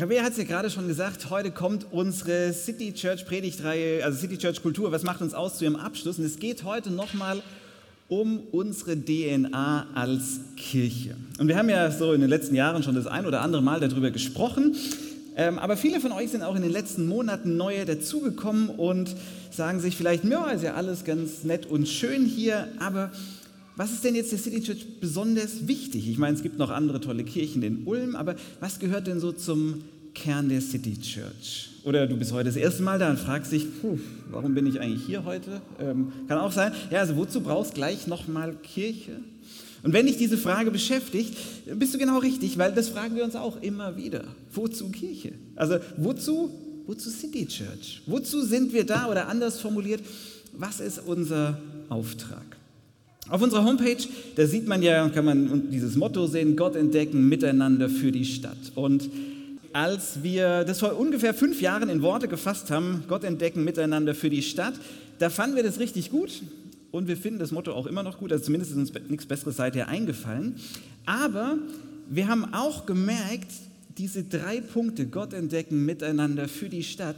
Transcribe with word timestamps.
Rabea 0.00 0.22
hat 0.22 0.32
es 0.32 0.38
ja 0.38 0.44
gerade 0.44 0.70
schon 0.70 0.86
gesagt, 0.86 1.28
heute 1.28 1.50
kommt 1.50 1.86
unsere 1.90 2.52
City 2.52 2.92
Church 2.92 3.26
Predigtreihe, 3.26 4.04
also 4.04 4.16
City 4.16 4.38
Church 4.38 4.62
Kultur, 4.62 4.92
was 4.92 5.02
macht 5.02 5.20
uns 5.22 5.34
aus 5.34 5.58
zu 5.58 5.64
ihrem 5.64 5.74
Abschluss? 5.74 6.18
Und 6.18 6.24
es 6.24 6.38
geht 6.38 6.62
heute 6.62 6.92
nochmal 6.92 7.42
um 8.08 8.40
unsere 8.52 8.96
DNA 8.96 9.86
als 9.94 10.40
Kirche. 10.56 11.16
Und 11.38 11.48
wir 11.48 11.56
haben 11.56 11.68
ja 11.68 11.90
so 11.90 12.12
in 12.12 12.20
den 12.20 12.30
letzten 12.30 12.54
Jahren 12.54 12.84
schon 12.84 12.94
das 12.94 13.08
ein 13.08 13.26
oder 13.26 13.40
andere 13.40 13.60
Mal 13.60 13.80
darüber 13.80 14.12
gesprochen. 14.12 14.76
Ähm, 15.36 15.58
aber 15.58 15.76
viele 15.76 16.00
von 16.00 16.12
euch 16.12 16.30
sind 16.30 16.42
auch 16.42 16.54
in 16.54 16.62
den 16.62 16.72
letzten 16.72 17.08
Monaten 17.08 17.56
neue 17.56 17.84
dazugekommen 17.84 18.68
und 18.68 19.16
sagen 19.50 19.80
sich 19.80 19.96
vielleicht, 19.96 20.24
ja, 20.24 20.50
ist 20.50 20.62
ja 20.62 20.74
alles 20.74 21.04
ganz 21.04 21.42
nett 21.42 21.66
und 21.66 21.88
schön 21.88 22.24
hier, 22.24 22.68
aber 22.78 23.10
was 23.78 23.92
ist 23.92 24.02
denn 24.02 24.16
jetzt 24.16 24.32
der 24.32 24.40
City 24.40 24.60
Church 24.60 24.84
besonders 25.00 25.68
wichtig? 25.68 26.10
Ich 26.10 26.18
meine, 26.18 26.36
es 26.36 26.42
gibt 26.42 26.58
noch 26.58 26.70
andere 26.70 27.00
tolle 27.00 27.22
Kirchen 27.22 27.62
in 27.62 27.84
Ulm, 27.86 28.16
aber 28.16 28.34
was 28.58 28.80
gehört 28.80 29.06
denn 29.06 29.20
so 29.20 29.30
zum 29.30 29.84
Kern 30.14 30.48
der 30.48 30.60
City 30.60 30.98
Church? 31.00 31.70
Oder 31.84 32.08
du 32.08 32.16
bist 32.16 32.32
heute 32.32 32.46
das 32.46 32.56
erste 32.56 32.82
Mal 32.82 32.98
da 32.98 33.08
und 33.08 33.20
fragst 33.20 33.52
dich, 33.52 33.66
puh, 33.80 33.96
warum 34.32 34.52
bin 34.56 34.66
ich 34.66 34.80
eigentlich 34.80 35.06
hier 35.06 35.24
heute? 35.24 35.62
Ähm, 35.78 36.12
kann 36.26 36.38
auch 36.38 36.50
sein. 36.50 36.72
Ja, 36.90 36.98
also 36.98 37.14
wozu 37.14 37.40
brauchst 37.40 37.74
gleich 37.74 38.08
nochmal 38.08 38.56
Kirche? 38.64 39.20
Und 39.84 39.92
wenn 39.92 40.06
dich 40.06 40.16
diese 40.16 40.38
Frage 40.38 40.72
beschäftigt, 40.72 41.36
bist 41.76 41.94
du 41.94 41.98
genau 41.98 42.18
richtig, 42.18 42.58
weil 42.58 42.72
das 42.72 42.88
fragen 42.88 43.14
wir 43.14 43.22
uns 43.22 43.36
auch 43.36 43.62
immer 43.62 43.96
wieder. 43.96 44.24
Wozu 44.52 44.88
Kirche? 44.88 45.34
Also 45.54 45.78
wozu, 45.96 46.50
wozu 46.84 47.10
City 47.10 47.46
Church? 47.46 48.02
Wozu 48.06 48.42
sind 48.42 48.72
wir 48.72 48.84
da? 48.84 49.08
Oder 49.08 49.28
anders 49.28 49.60
formuliert, 49.60 50.02
was 50.52 50.80
ist 50.80 50.98
unser 51.06 51.60
Auftrag? 51.88 52.57
Auf 53.30 53.42
unserer 53.42 53.64
Homepage, 53.64 53.98
da 54.36 54.46
sieht 54.46 54.66
man 54.66 54.82
ja, 54.82 55.06
kann 55.10 55.24
man 55.26 55.70
dieses 55.70 55.96
Motto 55.96 56.26
sehen, 56.26 56.56
Gott 56.56 56.76
entdecken, 56.76 57.28
miteinander 57.28 57.90
für 57.90 58.10
die 58.10 58.24
Stadt. 58.24 58.56
Und 58.74 59.10
als 59.74 60.22
wir 60.22 60.64
das 60.64 60.80
vor 60.80 60.98
ungefähr 60.98 61.34
fünf 61.34 61.60
Jahren 61.60 61.90
in 61.90 62.00
Worte 62.00 62.26
gefasst 62.26 62.70
haben, 62.70 63.04
Gott 63.06 63.24
entdecken, 63.24 63.64
miteinander 63.64 64.14
für 64.14 64.30
die 64.30 64.40
Stadt, 64.40 64.74
da 65.18 65.28
fanden 65.28 65.56
wir 65.56 65.62
das 65.62 65.78
richtig 65.78 66.10
gut 66.10 66.42
und 66.90 67.06
wir 67.06 67.18
finden 67.18 67.38
das 67.38 67.52
Motto 67.52 67.72
auch 67.72 67.86
immer 67.86 68.02
noch 68.02 68.18
gut, 68.18 68.32
also 68.32 68.44
zumindest 68.44 68.72
ist 68.72 68.78
uns 68.78 68.92
nichts 69.08 69.26
Besseres 69.26 69.56
seither 69.56 69.88
eingefallen. 69.88 70.56
Aber 71.04 71.58
wir 72.08 72.28
haben 72.28 72.54
auch 72.54 72.86
gemerkt, 72.86 73.52
diese 73.98 74.24
drei 74.24 74.62
Punkte, 74.62 75.06
Gott 75.06 75.34
entdecken, 75.34 75.84
miteinander 75.84 76.48
für 76.48 76.70
die 76.70 76.82
Stadt, 76.82 77.16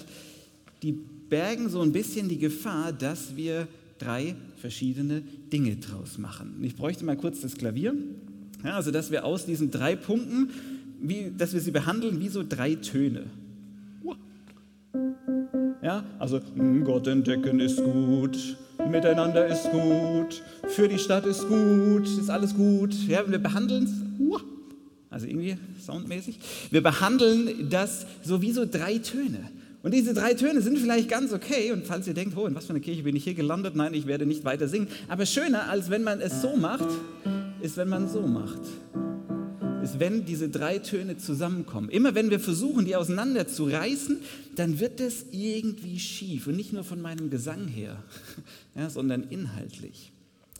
die 0.82 0.92
bergen 0.92 1.68
so 1.68 1.82
ein 1.82 1.92
bisschen 1.92 2.28
die 2.28 2.38
Gefahr, 2.38 2.92
dass 2.92 3.36
wir 3.36 3.68
drei 4.00 4.34
verschiedene 4.56 5.22
Dinge 5.52 5.76
draus 5.76 6.18
machen. 6.18 6.56
ich 6.62 6.74
bräuchte 6.74 7.04
mal 7.04 7.16
kurz 7.16 7.40
das 7.40 7.54
Klavier. 7.54 7.94
Ja, 8.64 8.76
also, 8.76 8.90
dass 8.90 9.10
wir 9.10 9.24
aus 9.24 9.46
diesen 9.46 9.70
drei 9.70 9.96
Punkten, 9.96 10.50
wie, 11.00 11.32
dass 11.36 11.54
wir 11.54 11.60
sie 11.60 11.70
behandeln 11.70 12.20
wie 12.20 12.28
so 12.28 12.44
drei 12.46 12.74
Töne. 12.74 13.24
Ja, 15.82 16.04
also 16.18 16.40
Gott 16.84 17.06
entdecken 17.06 17.58
ist 17.58 17.82
gut, 17.82 18.56
miteinander 18.90 19.46
ist 19.46 19.70
gut, 19.70 20.42
für 20.68 20.88
die 20.88 20.98
Stadt 20.98 21.24
ist 21.24 21.48
gut, 21.48 22.06
ist 22.06 22.28
alles 22.28 22.54
gut. 22.54 22.94
Ja, 23.08 23.28
wir 23.28 23.38
behandeln 23.38 23.84
es, 23.84 23.92
also 25.08 25.26
irgendwie 25.26 25.56
soundmäßig, 25.80 26.38
wir 26.70 26.82
behandeln 26.82 27.70
das 27.70 28.06
so 28.22 28.42
wie 28.42 28.52
so 28.52 28.66
drei 28.70 28.98
Töne. 28.98 29.50
Und 29.82 29.94
diese 29.94 30.12
drei 30.12 30.34
Töne 30.34 30.60
sind 30.60 30.78
vielleicht 30.78 31.08
ganz 31.08 31.32
okay. 31.32 31.72
Und 31.72 31.86
falls 31.86 32.06
ihr 32.06 32.14
denkt, 32.14 32.36
oh, 32.36 32.46
in 32.46 32.54
was 32.54 32.66
für 32.66 32.70
einer 32.70 32.80
Kirche 32.80 33.02
bin 33.02 33.16
ich 33.16 33.24
hier 33.24 33.34
gelandet? 33.34 33.76
Nein, 33.76 33.94
ich 33.94 34.06
werde 34.06 34.26
nicht 34.26 34.44
weiter 34.44 34.68
singen. 34.68 34.88
Aber 35.08 35.24
schöner, 35.24 35.68
als 35.70 35.88
wenn 35.88 36.02
man 36.02 36.20
es 36.20 36.42
so 36.42 36.56
macht, 36.56 36.88
ist, 37.62 37.76
wenn 37.76 37.88
man 37.88 38.08
so 38.08 38.26
macht. 38.26 38.60
Ist, 39.82 39.98
wenn 39.98 40.26
diese 40.26 40.50
drei 40.50 40.78
Töne 40.78 41.16
zusammenkommen. 41.16 41.88
Immer 41.88 42.14
wenn 42.14 42.28
wir 42.28 42.40
versuchen, 42.40 42.84
die 42.84 42.94
auseinander 42.94 43.48
zu 43.48 43.64
reißen, 43.64 44.18
dann 44.54 44.78
wird 44.80 45.00
es 45.00 45.24
irgendwie 45.32 45.98
schief. 45.98 46.46
Und 46.46 46.56
nicht 46.56 46.74
nur 46.74 46.84
von 46.84 47.00
meinem 47.00 47.30
Gesang 47.30 47.66
her, 47.66 48.02
ja, 48.74 48.90
sondern 48.90 49.22
inhaltlich. 49.30 50.12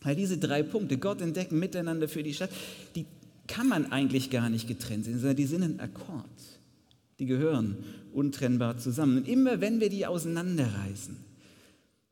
Weil 0.02 0.16
diese 0.16 0.38
drei 0.38 0.62
Punkte, 0.62 0.96
Gott 0.96 1.20
entdecken, 1.20 1.58
miteinander 1.58 2.08
für 2.08 2.22
die 2.22 2.32
Stadt, 2.32 2.50
die 2.96 3.04
kann 3.46 3.68
man 3.68 3.92
eigentlich 3.92 4.30
gar 4.30 4.48
nicht 4.48 4.66
getrennt 4.66 5.04
sehen, 5.04 5.18
sondern 5.18 5.36
die 5.36 5.44
sind 5.44 5.62
ein 5.62 5.80
Akkord. 5.80 6.24
Die 7.20 7.26
gehören 7.26 7.76
untrennbar 8.12 8.78
zusammen. 8.78 9.18
Und 9.18 9.28
immer 9.28 9.60
wenn 9.60 9.80
wir 9.80 9.90
die 9.90 10.06
auseinanderreißen, 10.06 11.16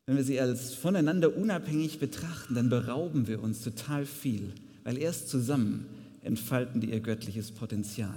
wenn 0.07 0.17
wir 0.17 0.25
sie 0.25 0.41
als 0.41 0.75
voneinander 0.75 1.37
unabhängig 1.37 1.99
betrachten, 1.99 2.55
dann 2.55 2.69
berauben 2.69 3.27
wir 3.27 3.43
uns 3.43 3.63
total 3.63 4.07
viel, 4.07 4.53
weil 4.85 4.97
erst 4.97 5.29
zusammen 5.29 5.87
entfalten 6.23 6.81
die 6.81 6.91
ihr 6.91 7.01
göttliches 7.01 7.51
Potenzial. 7.51 8.15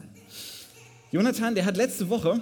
Jonathan, 1.12 1.56
der 1.56 1.66
hat 1.66 1.76
letzte 1.76 2.10
Woche 2.10 2.42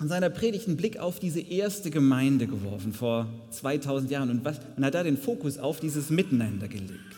in 0.00 0.08
seiner 0.08 0.30
Predigt 0.30 0.66
einen 0.66 0.76
Blick 0.76 0.98
auf 0.98 1.20
diese 1.20 1.40
erste 1.40 1.90
Gemeinde 1.90 2.46
geworfen, 2.46 2.92
vor 2.92 3.28
2000 3.50 4.10
Jahren, 4.10 4.30
und, 4.30 4.44
was, 4.44 4.60
und 4.76 4.84
hat 4.84 4.94
da 4.94 5.02
den 5.02 5.18
Fokus 5.18 5.58
auf 5.58 5.78
dieses 5.78 6.10
Miteinander 6.10 6.68
gelegt. 6.68 7.16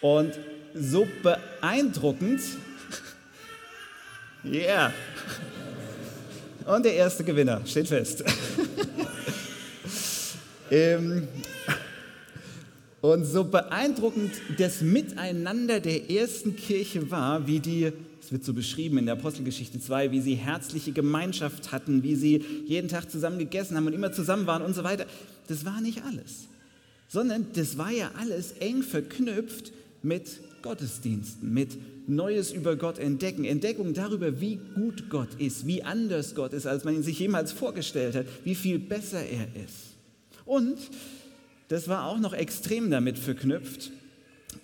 Und 0.00 0.32
so 0.74 1.06
beeindruckend, 1.22 2.40
yeah, 4.44 4.92
und 6.66 6.84
der 6.84 6.94
erste 6.94 7.24
Gewinner, 7.24 7.60
steht 7.66 7.88
fest. 7.88 8.24
ähm, 10.70 11.28
und 13.00 13.26
so 13.26 13.44
beeindruckend 13.44 14.32
das 14.56 14.80
Miteinander 14.80 15.78
der 15.80 16.10
ersten 16.10 16.56
Kirche 16.56 17.10
war, 17.10 17.46
wie 17.46 17.60
die, 17.60 17.92
es 18.22 18.32
wird 18.32 18.44
so 18.44 18.54
beschrieben 18.54 18.96
in 18.96 19.04
der 19.04 19.16
Apostelgeschichte 19.16 19.78
2, 19.78 20.10
wie 20.10 20.22
sie 20.22 20.36
herzliche 20.36 20.92
Gemeinschaft 20.92 21.70
hatten, 21.70 22.02
wie 22.02 22.14
sie 22.14 22.42
jeden 22.66 22.88
Tag 22.88 23.10
zusammen 23.10 23.38
gegessen 23.38 23.76
haben 23.76 23.86
und 23.86 23.92
immer 23.92 24.12
zusammen 24.12 24.46
waren 24.46 24.62
und 24.62 24.74
so 24.74 24.84
weiter. 24.84 25.04
Das 25.48 25.66
war 25.66 25.82
nicht 25.82 26.02
alles, 26.04 26.48
sondern 27.08 27.46
das 27.52 27.76
war 27.76 27.90
ja 27.90 28.10
alles 28.18 28.52
eng 28.52 28.82
verknüpft 28.82 29.72
mit 30.02 30.40
Gottesdiensten, 30.62 31.52
mit 31.52 31.76
Neues 32.06 32.52
über 32.52 32.76
Gott 32.76 32.98
entdecken, 32.98 33.44
Entdeckung 33.44 33.94
darüber, 33.94 34.40
wie 34.40 34.58
gut 34.74 35.08
Gott 35.08 35.34
ist, 35.38 35.66
wie 35.66 35.82
anders 35.82 36.34
Gott 36.34 36.52
ist, 36.52 36.66
als 36.66 36.84
man 36.84 36.94
ihn 36.94 37.02
sich 37.02 37.18
jemals 37.18 37.52
vorgestellt 37.52 38.14
hat, 38.14 38.26
wie 38.44 38.54
viel 38.54 38.78
besser 38.78 39.24
er 39.24 39.48
ist. 39.64 39.94
Und 40.44 40.76
das 41.68 41.88
war 41.88 42.06
auch 42.06 42.18
noch 42.18 42.34
extrem 42.34 42.90
damit 42.90 43.18
verknüpft, 43.18 43.90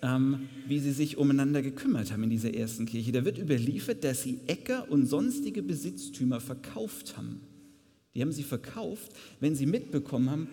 ähm, 0.02 0.48
wie 0.68 0.78
sie 0.78 0.92
sich 0.92 1.16
umeinander 1.16 1.62
gekümmert 1.62 2.12
haben 2.12 2.22
in 2.24 2.30
dieser 2.30 2.54
ersten 2.54 2.86
Kirche. 2.86 3.12
Da 3.12 3.24
wird 3.24 3.38
überliefert, 3.38 4.04
dass 4.04 4.22
sie 4.22 4.40
Äcker 4.46 4.90
und 4.90 5.06
sonstige 5.06 5.62
Besitztümer 5.62 6.40
verkauft 6.40 7.16
haben. 7.16 7.40
Die 8.14 8.22
haben 8.22 8.32
sie 8.32 8.42
verkauft, 8.42 9.12
wenn 9.40 9.54
sie 9.54 9.66
mitbekommen 9.66 10.30
haben, 10.30 10.48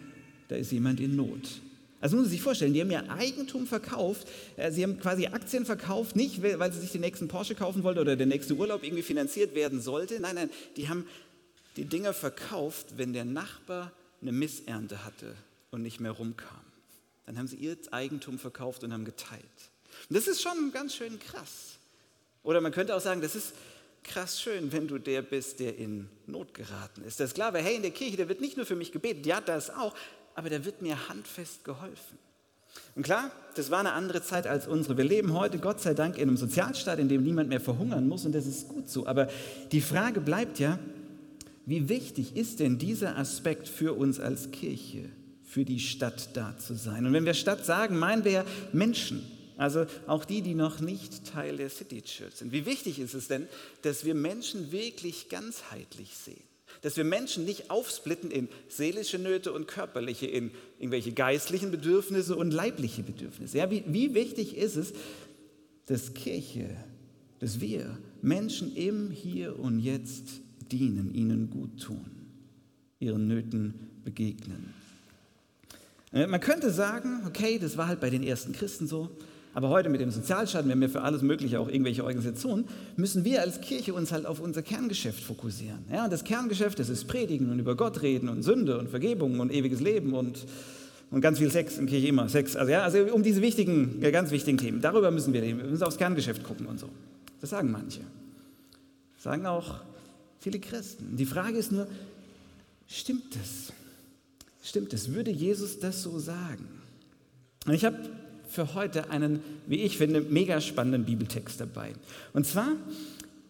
da 0.47 0.55
ist 0.55 0.71
jemand 0.71 0.99
in 0.99 1.15
Not. 1.15 1.61
Also 1.99 2.15
muss 2.15 2.25
man 2.25 2.31
sich 2.31 2.41
vorstellen, 2.41 2.73
die 2.73 2.81
haben 2.81 2.91
ihr 2.91 3.09
Eigentum 3.11 3.65
verkauft, 3.65 4.27
äh, 4.55 4.71
sie 4.71 4.83
haben 4.83 4.99
quasi 4.99 5.27
Aktien 5.27 5.65
verkauft, 5.65 6.15
nicht 6.15 6.41
weil 6.41 6.71
sie 6.71 6.79
sich 6.79 6.91
den 6.91 7.01
nächsten 7.01 7.27
Porsche 7.27 7.55
kaufen 7.55 7.83
wollten 7.83 7.99
oder 7.99 8.15
der 8.15 8.27
nächste 8.27 8.53
Urlaub 8.53 8.83
irgendwie 8.83 9.03
finanziert 9.03 9.55
werden 9.55 9.81
sollte. 9.81 10.19
Nein, 10.19 10.35
nein, 10.35 10.49
die 10.75 10.89
haben 10.89 11.07
die 11.75 11.85
Dinger 11.85 12.13
verkauft, 12.13 12.97
wenn 12.97 13.13
der 13.13 13.25
Nachbar 13.25 13.91
eine 14.21 14.31
Missernte 14.31 15.05
hatte 15.05 15.35
und 15.71 15.81
nicht 15.81 15.99
mehr 15.99 16.11
rumkam. 16.11 16.65
Dann 17.25 17.37
haben 17.37 17.47
sie 17.47 17.57
ihr 17.57 17.77
Eigentum 17.91 18.39
verkauft 18.39 18.83
und 18.83 18.93
haben 18.93 19.05
geteilt. 19.05 19.43
Und 20.09 20.15
das 20.15 20.27
ist 20.27 20.41
schon 20.41 20.71
ganz 20.71 20.95
schön 20.95 21.19
krass. 21.19 21.77
Oder 22.43 22.61
man 22.61 22.71
könnte 22.71 22.95
auch 22.95 23.01
sagen, 23.01 23.21
das 23.21 23.35
ist 23.35 23.53
krass 24.03 24.41
schön, 24.41 24.71
wenn 24.71 24.87
du 24.87 24.97
der 24.97 25.21
bist, 25.21 25.59
der 25.59 25.77
in 25.77 26.07
Not 26.25 26.53
geraten 26.53 27.03
ist. 27.03 27.19
Der 27.19 27.27
Sklave, 27.27 27.59
hey, 27.59 27.75
in 27.75 27.81
der 27.81 27.91
Kirche, 27.91 28.17
der 28.17 28.29
wird 28.29 28.41
nicht 28.41 28.55
nur 28.55 28.65
für 28.65 28.75
mich 28.75 28.91
gebetet, 28.91 29.25
ja, 29.25 29.41
das 29.41 29.69
auch, 29.69 29.93
aber 30.37 30.51
da 30.51 30.63
wird 30.63 30.83
mir 30.83 31.09
handfest 31.09 31.65
geholfen. 31.65 32.17
Und 32.95 33.01
klar, 33.01 33.31
das 33.55 33.71
war 33.71 33.79
eine 33.79 33.93
andere 33.93 34.21
Zeit 34.21 34.45
als 34.45 34.67
unsere. 34.67 34.95
Wir 34.95 35.03
leben 35.03 35.33
heute, 35.33 35.57
Gott 35.57 35.81
sei 35.81 35.95
Dank, 35.95 36.15
in 36.17 36.27
einem 36.29 36.37
Sozialstaat, 36.37 36.99
in 36.99 37.09
dem 37.09 37.23
niemand 37.23 37.49
mehr 37.49 37.59
verhungern 37.59 38.07
muss 38.07 38.23
und 38.23 38.35
das 38.35 38.45
ist 38.45 38.67
gut 38.67 38.87
so. 38.87 39.07
Aber 39.07 39.29
die 39.71 39.81
Frage 39.81 40.21
bleibt 40.21 40.59
ja, 40.59 40.77
wie 41.65 41.89
wichtig 41.89 42.35
ist 42.35 42.59
denn 42.59 42.77
dieser 42.77 43.17
Aspekt 43.17 43.67
für 43.67 43.93
uns 43.93 44.19
als 44.19 44.51
Kirche, 44.51 45.09
für 45.43 45.65
die 45.65 45.79
Stadt 45.79 46.29
da 46.33 46.55
zu 46.59 46.75
sein? 46.75 47.07
Und 47.07 47.13
wenn 47.13 47.25
wir 47.25 47.33
Stadt 47.33 47.65
sagen, 47.65 47.97
meinen 47.97 48.23
wir 48.23 48.31
ja 48.31 48.45
Menschen, 48.73 49.25
also 49.57 49.87
auch 50.05 50.23
die, 50.23 50.43
die 50.43 50.53
noch 50.53 50.81
nicht 50.81 51.25
Teil 51.33 51.57
der 51.57 51.71
City 51.71 52.03
Church 52.03 52.35
sind. 52.35 52.51
Wie 52.51 52.67
wichtig 52.67 52.99
ist 52.99 53.15
es 53.15 53.27
denn, 53.27 53.47
dass 53.81 54.05
wir 54.05 54.13
Menschen 54.13 54.71
wirklich 54.71 55.29
ganzheitlich 55.29 56.15
sehen? 56.15 56.46
Dass 56.81 56.97
wir 56.97 57.03
Menschen 57.03 57.45
nicht 57.45 57.69
aufsplitten 57.69 58.31
in 58.31 58.47
seelische 58.67 59.17
Nöte 59.17 59.51
und 59.53 59.67
körperliche, 59.67 60.27
in 60.27 60.51
irgendwelche 60.79 61.11
geistlichen 61.11 61.71
Bedürfnisse 61.71 62.35
und 62.35 62.51
leibliche 62.51 63.03
Bedürfnisse. 63.03 63.57
Ja, 63.57 63.71
wie, 63.71 63.83
wie 63.87 64.13
wichtig 64.13 64.57
ist 64.57 64.75
es, 64.75 64.93
dass 65.85 66.13
Kirche, 66.13 66.69
dass 67.39 67.61
wir 67.61 67.97
Menschen 68.21 68.75
im 68.75 69.11
Hier 69.11 69.59
und 69.59 69.79
Jetzt 69.79 70.41
dienen, 70.71 71.13
ihnen 71.13 71.49
gut 71.49 71.81
tun, 71.81 72.05
ihren 72.99 73.27
Nöten 73.27 73.73
begegnen. 74.03 74.73
Äh, 76.11 76.27
man 76.27 76.39
könnte 76.39 76.71
sagen, 76.71 77.23
okay, 77.25 77.59
das 77.59 77.77
war 77.77 77.87
halt 77.87 77.99
bei 77.99 78.09
den 78.09 78.23
ersten 78.23 78.53
Christen 78.53 78.87
so, 78.87 79.09
Aber 79.57 79.69
heute 79.69 79.89
mit 79.89 80.01
dem 80.01 80.11
Sozialstaat, 80.11 80.65
wir 80.65 80.73
haben 80.73 80.83
ja 80.83 80.87
für 80.87 81.01
alles 81.01 81.23
Mögliche 81.23 81.59
auch 81.59 81.67
irgendwelche 81.67 82.03
Organisationen, 82.03 82.65
müssen 82.95 83.25
wir 83.25 83.41
als 83.41 83.59
Kirche 83.59 83.95
uns 83.95 84.11
halt 84.11 84.27
auf 84.27 84.39
unser 84.39 84.61
Kerngeschäft 84.61 85.23
fokussieren. 85.23 85.79
Ja, 85.91 86.03
und 86.03 86.13
das 86.13 86.23
Kerngeschäft, 86.23 86.77
das 86.77 86.89
ist 86.89 87.07
Predigen 87.07 87.49
und 87.49 87.57
über 87.57 87.75
Gott 87.75 88.03
reden 88.03 88.29
und 88.29 88.43
Sünde 88.43 88.77
und 88.77 88.87
Vergebung 88.87 89.39
und 89.39 89.51
ewiges 89.51 89.79
Leben 89.79 90.13
und, 90.13 90.45
und 91.09 91.21
ganz 91.21 91.39
viel 91.39 91.49
Sex 91.49 91.79
in 91.79 91.87
Kirche 91.87 92.05
immer. 92.05 92.29
Sex, 92.29 92.55
also, 92.55 92.71
ja, 92.71 92.83
also 92.83 92.99
um 93.11 93.23
diese 93.23 93.41
wichtigen, 93.41 93.99
ganz 94.11 94.29
wichtigen 94.29 94.59
Themen. 94.59 94.79
Darüber 94.79 95.09
müssen 95.09 95.33
wir 95.33 95.41
reden. 95.41 95.57
Wir 95.57 95.65
müssen 95.65 95.81
aufs 95.81 95.97
Kerngeschäft 95.97 96.43
gucken 96.43 96.67
und 96.67 96.79
so. 96.79 96.89
Das 97.41 97.49
sagen 97.49 97.71
manche. 97.71 98.01
Das 99.15 99.23
sagen 99.23 99.47
auch 99.47 99.79
viele 100.37 100.59
Christen. 100.59 101.15
Die 101.17 101.25
Frage 101.25 101.57
ist 101.57 101.71
nur, 101.71 101.87
stimmt 102.85 103.35
das? 103.35 103.73
Stimmt 104.61 104.93
es? 104.93 105.13
Würde 105.15 105.31
Jesus 105.31 105.79
das 105.79 106.03
so 106.03 106.19
sagen? 106.19 106.67
Und 107.65 107.73
ich 107.73 107.83
habe 107.83 107.97
für 108.47 108.73
heute 108.73 109.09
einen, 109.09 109.39
wie 109.67 109.81
ich 109.81 109.97
finde, 109.97 110.21
mega 110.21 110.61
spannenden 110.61 111.05
Bibeltext 111.05 111.59
dabei. 111.59 111.93
Und 112.33 112.45
zwar 112.45 112.73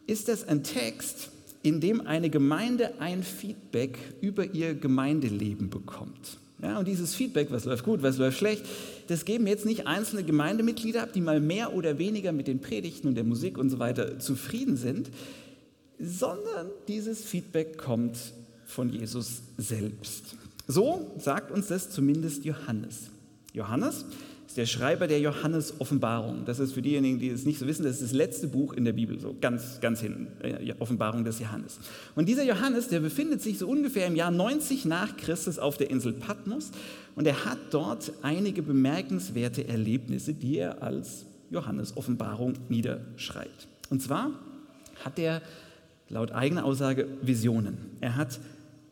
ist 0.07 0.27
das 0.27 0.47
ein 0.47 0.63
Text, 0.63 1.29
in 1.63 1.81
dem 1.81 2.01
eine 2.05 2.29
Gemeinde 2.29 2.93
ein 2.99 3.23
Feedback 3.23 3.97
über 4.21 4.45
ihr 4.45 4.73
Gemeindeleben 4.73 5.69
bekommt. 5.69 6.37
Ja, 6.61 6.79
und 6.79 6.87
dieses 6.87 7.13
Feedback, 7.13 7.51
was 7.51 7.65
läuft 7.65 7.83
gut, 7.83 8.01
was 8.01 8.17
läuft 8.17 8.39
schlecht, 8.39 8.65
das 9.07 9.25
geben 9.25 9.45
jetzt 9.45 9.65
nicht 9.65 9.85
einzelne 9.85 10.23
Gemeindemitglieder 10.23 11.03
ab, 11.03 11.13
die 11.13 11.21
mal 11.21 11.39
mehr 11.39 11.73
oder 11.73 11.99
weniger 11.99 12.31
mit 12.31 12.47
den 12.47 12.61
Predigten 12.61 13.07
und 13.07 13.15
der 13.15 13.23
Musik 13.23 13.59
und 13.59 13.69
so 13.69 13.77
weiter 13.77 14.17
zufrieden 14.17 14.75
sind, 14.75 15.11
sondern 15.99 16.67
dieses 16.87 17.23
Feedback 17.23 17.77
kommt 17.77 18.17
von 18.65 18.89
Jesus 18.89 19.43
selbst. 19.57 20.35
So 20.67 21.11
sagt 21.17 21.51
uns 21.51 21.67
das 21.67 21.89
zumindest 21.91 22.43
Johannes. 22.43 23.11
Johannes 23.53 24.05
ist 24.47 24.55
der 24.55 24.65
Schreiber 24.65 25.07
der 25.07 25.19
Johannes-Offenbarung. 25.19 26.45
Das 26.45 26.59
ist 26.59 26.73
für 26.73 26.81
diejenigen, 26.81 27.19
die 27.19 27.29
es 27.29 27.45
nicht 27.45 27.59
so 27.59 27.67
wissen, 27.67 27.83
das 27.83 27.95
ist 27.95 28.03
das 28.03 28.11
letzte 28.13 28.47
Buch 28.47 28.73
in 28.73 28.85
der 28.85 28.93
Bibel, 28.93 29.19
so 29.19 29.35
ganz, 29.39 29.79
ganz 29.81 29.99
hinten, 29.99 30.27
äh, 30.41 30.73
Offenbarung 30.79 31.25
des 31.25 31.39
Johannes. 31.39 31.79
Und 32.15 32.29
dieser 32.29 32.43
Johannes, 32.43 32.87
der 32.87 33.01
befindet 33.01 33.41
sich 33.41 33.57
so 33.57 33.67
ungefähr 33.67 34.07
im 34.07 34.15
Jahr 34.15 34.31
90 34.31 34.85
nach 34.85 35.17
Christus 35.17 35.59
auf 35.59 35.77
der 35.77 35.89
Insel 35.89 36.13
Patmos 36.13 36.71
und 37.15 37.27
er 37.27 37.43
hat 37.43 37.57
dort 37.71 38.13
einige 38.21 38.61
bemerkenswerte 38.63 39.67
Erlebnisse, 39.67 40.33
die 40.33 40.59
er 40.59 40.81
als 40.81 41.25
Johannes-Offenbarung 41.49 42.53
niederschreibt. 42.69 43.67
Und 43.89 44.01
zwar 44.01 44.31
hat 45.03 45.19
er 45.19 45.41
laut 46.09 46.31
eigener 46.31 46.63
Aussage 46.63 47.07
Visionen. 47.21 47.77
Er 47.99 48.15
hat 48.15 48.39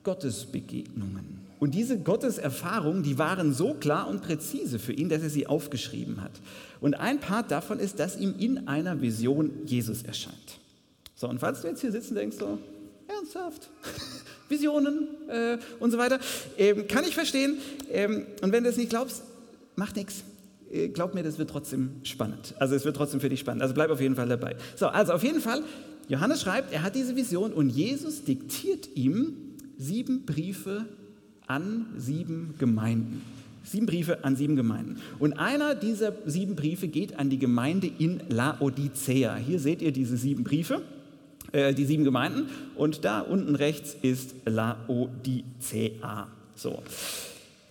Gottesbegegnungen. 0.04 1.45
Und 1.60 1.74
diese 1.74 1.98
Gotteserfahrungen, 1.98 3.04
die 3.04 3.18
waren 3.18 3.54
so 3.54 3.74
klar 3.74 4.08
und 4.08 4.22
präzise 4.22 4.78
für 4.78 4.94
ihn, 4.94 5.10
dass 5.10 5.24
er 5.24 5.30
sie 5.30 5.48
aufgeschrieben 5.48 6.22
hat. 6.22 6.32
Und 6.82 6.96
ein 6.96 7.20
Part 7.20 7.52
davon 7.52 7.80
ist, 7.80 8.00
dass 8.00 8.18
ihm 8.18 8.36
in 8.38 8.68
einer 8.68 9.02
Vision 9.02 9.52
Jesus 9.66 10.04
erscheint. 10.04 10.60
So, 11.16 11.30
und 11.30 11.40
falls 11.40 11.62
du 11.62 11.68
jetzt 11.68 11.82
hier 11.82 11.92
sitzen 11.92 12.16
denkst, 12.16 12.38
so, 12.38 12.60
ernsthaft, 13.08 13.70
Visionen 14.50 15.08
äh, 15.30 15.58
und 15.80 15.92
so 15.92 15.98
weiter, 15.98 16.20
ähm, 16.58 16.88
kann 16.88 17.04
ich 17.06 17.16
verstehen. 17.16 17.58
Ähm, 17.90 18.26
und 18.42 18.52
wenn 18.52 18.64
du 18.64 18.70
es 18.70 18.78
nicht 18.78 18.90
glaubst, 18.90 19.24
mach 19.76 19.96
nichts. 19.96 20.24
Äh, 20.72 20.90
glaub 20.90 21.14
mir, 21.14 21.24
das 21.24 21.38
wird 21.38 21.50
trotzdem 21.50 22.02
spannend. 22.04 22.54
Also 22.60 22.76
es 22.76 22.86
wird 22.86 22.98
trotzdem 22.98 23.22
für 23.22 23.30
dich 23.30 23.40
spannend. 23.40 23.62
Also 23.62 23.74
bleib 23.74 23.90
auf 23.90 24.02
jeden 24.02 24.16
Fall 24.16 24.28
dabei. 24.28 24.56
So, 24.76 24.88
also 24.88 25.14
auf 25.14 25.24
jeden 25.24 25.40
Fall, 25.40 25.64
Johannes 26.10 26.42
schreibt, 26.42 26.74
er 26.74 26.84
hat 26.84 26.96
diese 26.96 27.16
Vision 27.16 27.54
und 27.54 27.70
Jesus 27.70 28.24
diktiert 28.24 28.90
ihm 28.96 29.38
sieben 29.78 30.26
Briefe 30.26 30.86
an 31.48 31.86
sieben 31.98 32.56
Gemeinden. 32.58 33.22
Sieben 33.64 33.88
Briefe 33.88 34.24
an 34.24 34.36
sieben 34.36 34.56
Gemeinden. 34.56 34.98
Und 35.18 35.34
einer 35.40 35.74
dieser 35.74 36.14
sieben 36.26 36.56
Briefe 36.56 36.88
geht 36.88 37.18
an 37.18 37.30
die 37.30 37.40
Gemeinde 37.40 37.90
in 37.98 38.22
Laodicea. 38.30 39.36
Hier 39.38 39.60
seht 39.60 39.82
ihr 39.82 39.92
diese 39.92 40.18
sieben 40.18 40.44
Briefe, 40.44 40.82
äh, 41.52 41.74
die 41.74 41.86
sieben 41.86 42.04
Gemeinden. 42.04 42.48
Und 42.76 43.06
da 43.06 43.22
unten 43.22 43.56
rechts 43.56 43.96
ist 44.02 44.36
Laodicea. 44.46 46.28
So. 46.56 46.84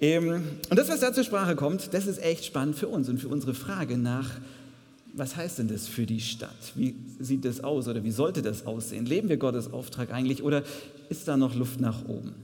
Ähm, 0.00 0.42
und 0.68 0.78
das, 0.78 0.88
was 0.88 1.00
da 1.00 1.12
zur 1.12 1.24
Sprache 1.24 1.54
kommt, 1.54 1.94
das 1.94 2.06
ist 2.06 2.20
echt 2.20 2.44
spannend 2.44 2.76
für 2.76 2.88
uns 2.88 3.08
und 3.08 3.18
für 3.18 3.28
unsere 3.28 3.54
Frage 3.54 3.96
nach, 3.96 4.28
was 5.16 5.36
heißt 5.36 5.60
denn 5.60 5.68
das 5.68 5.86
für 5.86 6.06
die 6.06 6.20
Stadt? 6.20 6.72
Wie 6.74 6.96
sieht 7.20 7.44
das 7.44 7.62
aus 7.62 7.86
oder 7.86 8.02
wie 8.02 8.10
sollte 8.10 8.42
das 8.42 8.66
aussehen? 8.66 9.06
Leben 9.06 9.28
wir 9.28 9.36
Gottes 9.36 9.72
Auftrag 9.72 10.12
eigentlich 10.12 10.42
oder 10.42 10.64
ist 11.08 11.28
da 11.28 11.36
noch 11.36 11.54
Luft 11.54 11.80
nach 11.80 12.04
oben? 12.08 12.34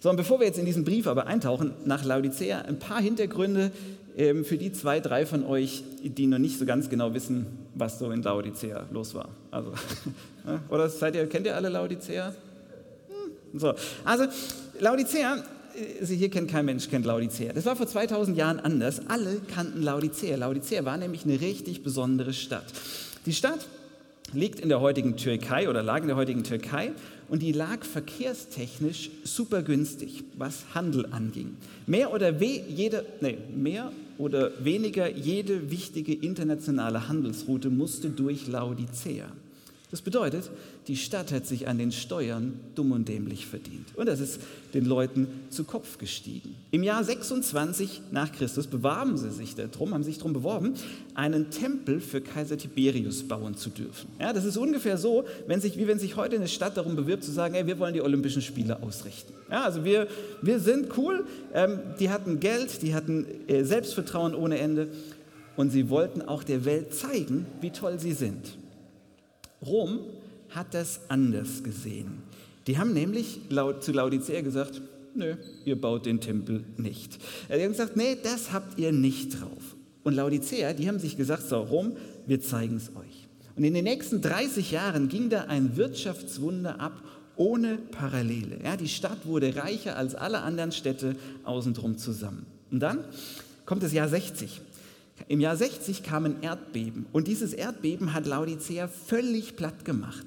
So, 0.00 0.10
und 0.10 0.16
bevor 0.16 0.38
wir 0.38 0.46
jetzt 0.46 0.58
in 0.58 0.64
diesen 0.64 0.84
Brief 0.84 1.06
aber 1.06 1.26
eintauchen, 1.26 1.72
nach 1.84 2.04
Laodicea, 2.04 2.60
ein 2.60 2.78
paar 2.78 3.00
Hintergründe 3.00 3.72
ähm, 4.16 4.44
für 4.44 4.56
die 4.56 4.72
zwei, 4.72 5.00
drei 5.00 5.26
von 5.26 5.44
euch, 5.44 5.82
die 6.02 6.26
noch 6.26 6.38
nicht 6.38 6.58
so 6.58 6.66
ganz 6.66 6.88
genau 6.88 7.14
wissen, 7.14 7.46
was 7.74 7.98
so 7.98 8.10
in 8.12 8.22
Laodicea 8.22 8.86
los 8.92 9.14
war. 9.14 9.28
Also, 9.50 9.72
oder 10.68 10.88
seid 10.88 11.16
ihr, 11.16 11.26
kennt 11.28 11.46
ihr 11.46 11.56
alle 11.56 11.68
Laodicea? 11.68 12.28
Hm, 12.28 13.58
so, 13.58 13.74
also 14.04 14.26
Laodicea, 14.78 15.42
also 16.00 16.14
hier 16.14 16.30
kennt 16.30 16.48
kein 16.48 16.64
Mensch, 16.64 16.88
kennt 16.88 17.04
Laodicea. 17.04 17.52
Das 17.52 17.64
war 17.64 17.74
vor 17.74 17.88
2000 17.88 18.36
Jahren 18.36 18.60
anders. 18.60 19.02
Alle 19.08 19.40
kannten 19.52 19.82
Laodicea. 19.82 20.36
Laodicea 20.36 20.84
war 20.84 20.96
nämlich 20.96 21.24
eine 21.24 21.40
richtig 21.40 21.82
besondere 21.82 22.32
Stadt. 22.32 22.66
Die 23.26 23.32
Stadt 23.32 23.66
liegt 24.32 24.60
in 24.60 24.68
der 24.68 24.80
heutigen 24.80 25.16
Türkei 25.16 25.68
oder 25.68 25.82
lag 25.82 26.02
in 26.02 26.08
der 26.08 26.16
heutigen 26.16 26.44
Türkei 26.44 26.92
und 27.28 27.42
die 27.42 27.52
lag 27.52 27.84
verkehrstechnisch 27.84 29.10
super 29.24 29.62
günstig, 29.62 30.24
was 30.36 30.64
Handel 30.74 31.06
anging. 31.10 31.56
Mehr 31.86 32.12
oder, 32.12 32.40
we 32.40 32.62
jede, 32.68 33.04
nee, 33.20 33.38
mehr 33.54 33.92
oder 34.18 34.52
weniger 34.64 35.08
jede 35.08 35.70
wichtige 35.70 36.12
internationale 36.12 37.08
Handelsroute 37.08 37.70
musste 37.70 38.10
durch 38.10 38.48
Laodicea. 38.48 39.26
Das 39.90 40.02
bedeutet, 40.02 40.50
die 40.86 40.96
Stadt 40.96 41.32
hat 41.32 41.46
sich 41.46 41.66
an 41.66 41.78
den 41.78 41.92
Steuern 41.92 42.60
dumm 42.74 42.92
und 42.92 43.08
dämlich 43.08 43.46
verdient. 43.46 43.88
Und 43.96 44.06
das 44.06 44.20
ist 44.20 44.38
den 44.74 44.84
Leuten 44.84 45.26
zu 45.48 45.64
Kopf 45.64 45.96
gestiegen. 45.96 46.54
Im 46.70 46.82
Jahr 46.82 47.02
26 47.02 48.02
nach 48.10 48.30
Christus 48.30 48.66
bewarben 48.66 49.16
sie 49.16 49.30
sich 49.30 49.54
darum, 49.54 49.94
haben 49.94 50.02
sich 50.02 50.18
darum 50.18 50.34
beworben, 50.34 50.74
einen 51.14 51.48
Tempel 51.48 52.00
für 52.00 52.20
Kaiser 52.20 52.58
Tiberius 52.58 53.22
bauen 53.22 53.56
zu 53.56 53.70
dürfen. 53.70 54.10
Ja, 54.20 54.34
das 54.34 54.44
ist 54.44 54.58
ungefähr 54.58 54.98
so, 54.98 55.24
wenn 55.46 55.62
sich, 55.62 55.78
wie 55.78 55.86
wenn 55.86 55.98
sich 55.98 56.16
heute 56.16 56.36
eine 56.36 56.48
Stadt 56.48 56.76
darum 56.76 56.94
bewirbt, 56.94 57.24
zu 57.24 57.32
sagen, 57.32 57.54
hey, 57.54 57.66
wir 57.66 57.78
wollen 57.78 57.94
die 57.94 58.02
Olympischen 58.02 58.42
Spiele 58.42 58.82
ausrichten. 58.82 59.32
Ja, 59.50 59.64
also 59.64 59.86
wir, 59.86 60.06
wir 60.42 60.60
sind 60.60 60.98
cool, 60.98 61.24
ähm, 61.54 61.78
die 61.98 62.10
hatten 62.10 62.40
Geld, 62.40 62.82
die 62.82 62.94
hatten 62.94 63.26
äh, 63.46 63.64
Selbstvertrauen 63.64 64.34
ohne 64.34 64.58
Ende 64.58 64.88
und 65.56 65.70
sie 65.70 65.88
wollten 65.88 66.20
auch 66.20 66.44
der 66.44 66.66
Welt 66.66 66.92
zeigen, 66.92 67.46
wie 67.62 67.70
toll 67.70 67.98
sie 67.98 68.12
sind. 68.12 68.58
Rom 69.64 70.00
hat 70.50 70.74
das 70.74 71.00
anders 71.08 71.62
gesehen. 71.62 72.22
Die 72.66 72.78
haben 72.78 72.92
nämlich 72.92 73.40
laut, 73.48 73.82
zu 73.82 73.92
Laodicea 73.92 74.42
gesagt, 74.42 74.82
nö, 75.14 75.36
ihr 75.64 75.80
baut 75.80 76.06
den 76.06 76.20
Tempel 76.20 76.64
nicht. 76.76 77.18
Die 77.48 77.62
haben 77.62 77.72
gesagt, 77.72 77.96
nee, 77.96 78.16
das 78.22 78.52
habt 78.52 78.78
ihr 78.78 78.92
nicht 78.92 79.40
drauf. 79.40 79.76
Und 80.04 80.14
Laodicea, 80.14 80.72
die 80.72 80.88
haben 80.88 80.98
sich 80.98 81.16
gesagt, 81.16 81.48
so 81.48 81.60
Rom, 81.60 81.96
wir 82.26 82.40
zeigen 82.40 82.76
es 82.76 82.90
euch. 82.96 83.26
Und 83.56 83.64
in 83.64 83.74
den 83.74 83.84
nächsten 83.84 84.20
30 84.20 84.70
Jahren 84.70 85.08
ging 85.08 85.30
da 85.30 85.44
ein 85.44 85.76
Wirtschaftswunder 85.76 86.80
ab, 86.80 87.02
ohne 87.36 87.76
Parallele. 87.76 88.58
Ja, 88.62 88.76
die 88.76 88.88
Stadt 88.88 89.26
wurde 89.26 89.56
reicher 89.56 89.96
als 89.96 90.14
alle 90.14 90.42
anderen 90.42 90.72
Städte 90.72 91.16
außenrum 91.44 91.98
zusammen. 91.98 92.46
Und 92.70 92.80
dann 92.80 93.04
kommt 93.64 93.82
das 93.82 93.92
Jahr 93.92 94.08
60. 94.08 94.60
Im 95.26 95.40
Jahr 95.40 95.56
60 95.56 96.02
kam 96.02 96.24
ein 96.24 96.42
Erdbeben 96.42 97.06
und 97.12 97.26
dieses 97.26 97.52
Erdbeben 97.52 98.14
hat 98.14 98.26
Laodicea 98.26 98.88
völlig 98.88 99.56
platt 99.56 99.84
gemacht. 99.84 100.26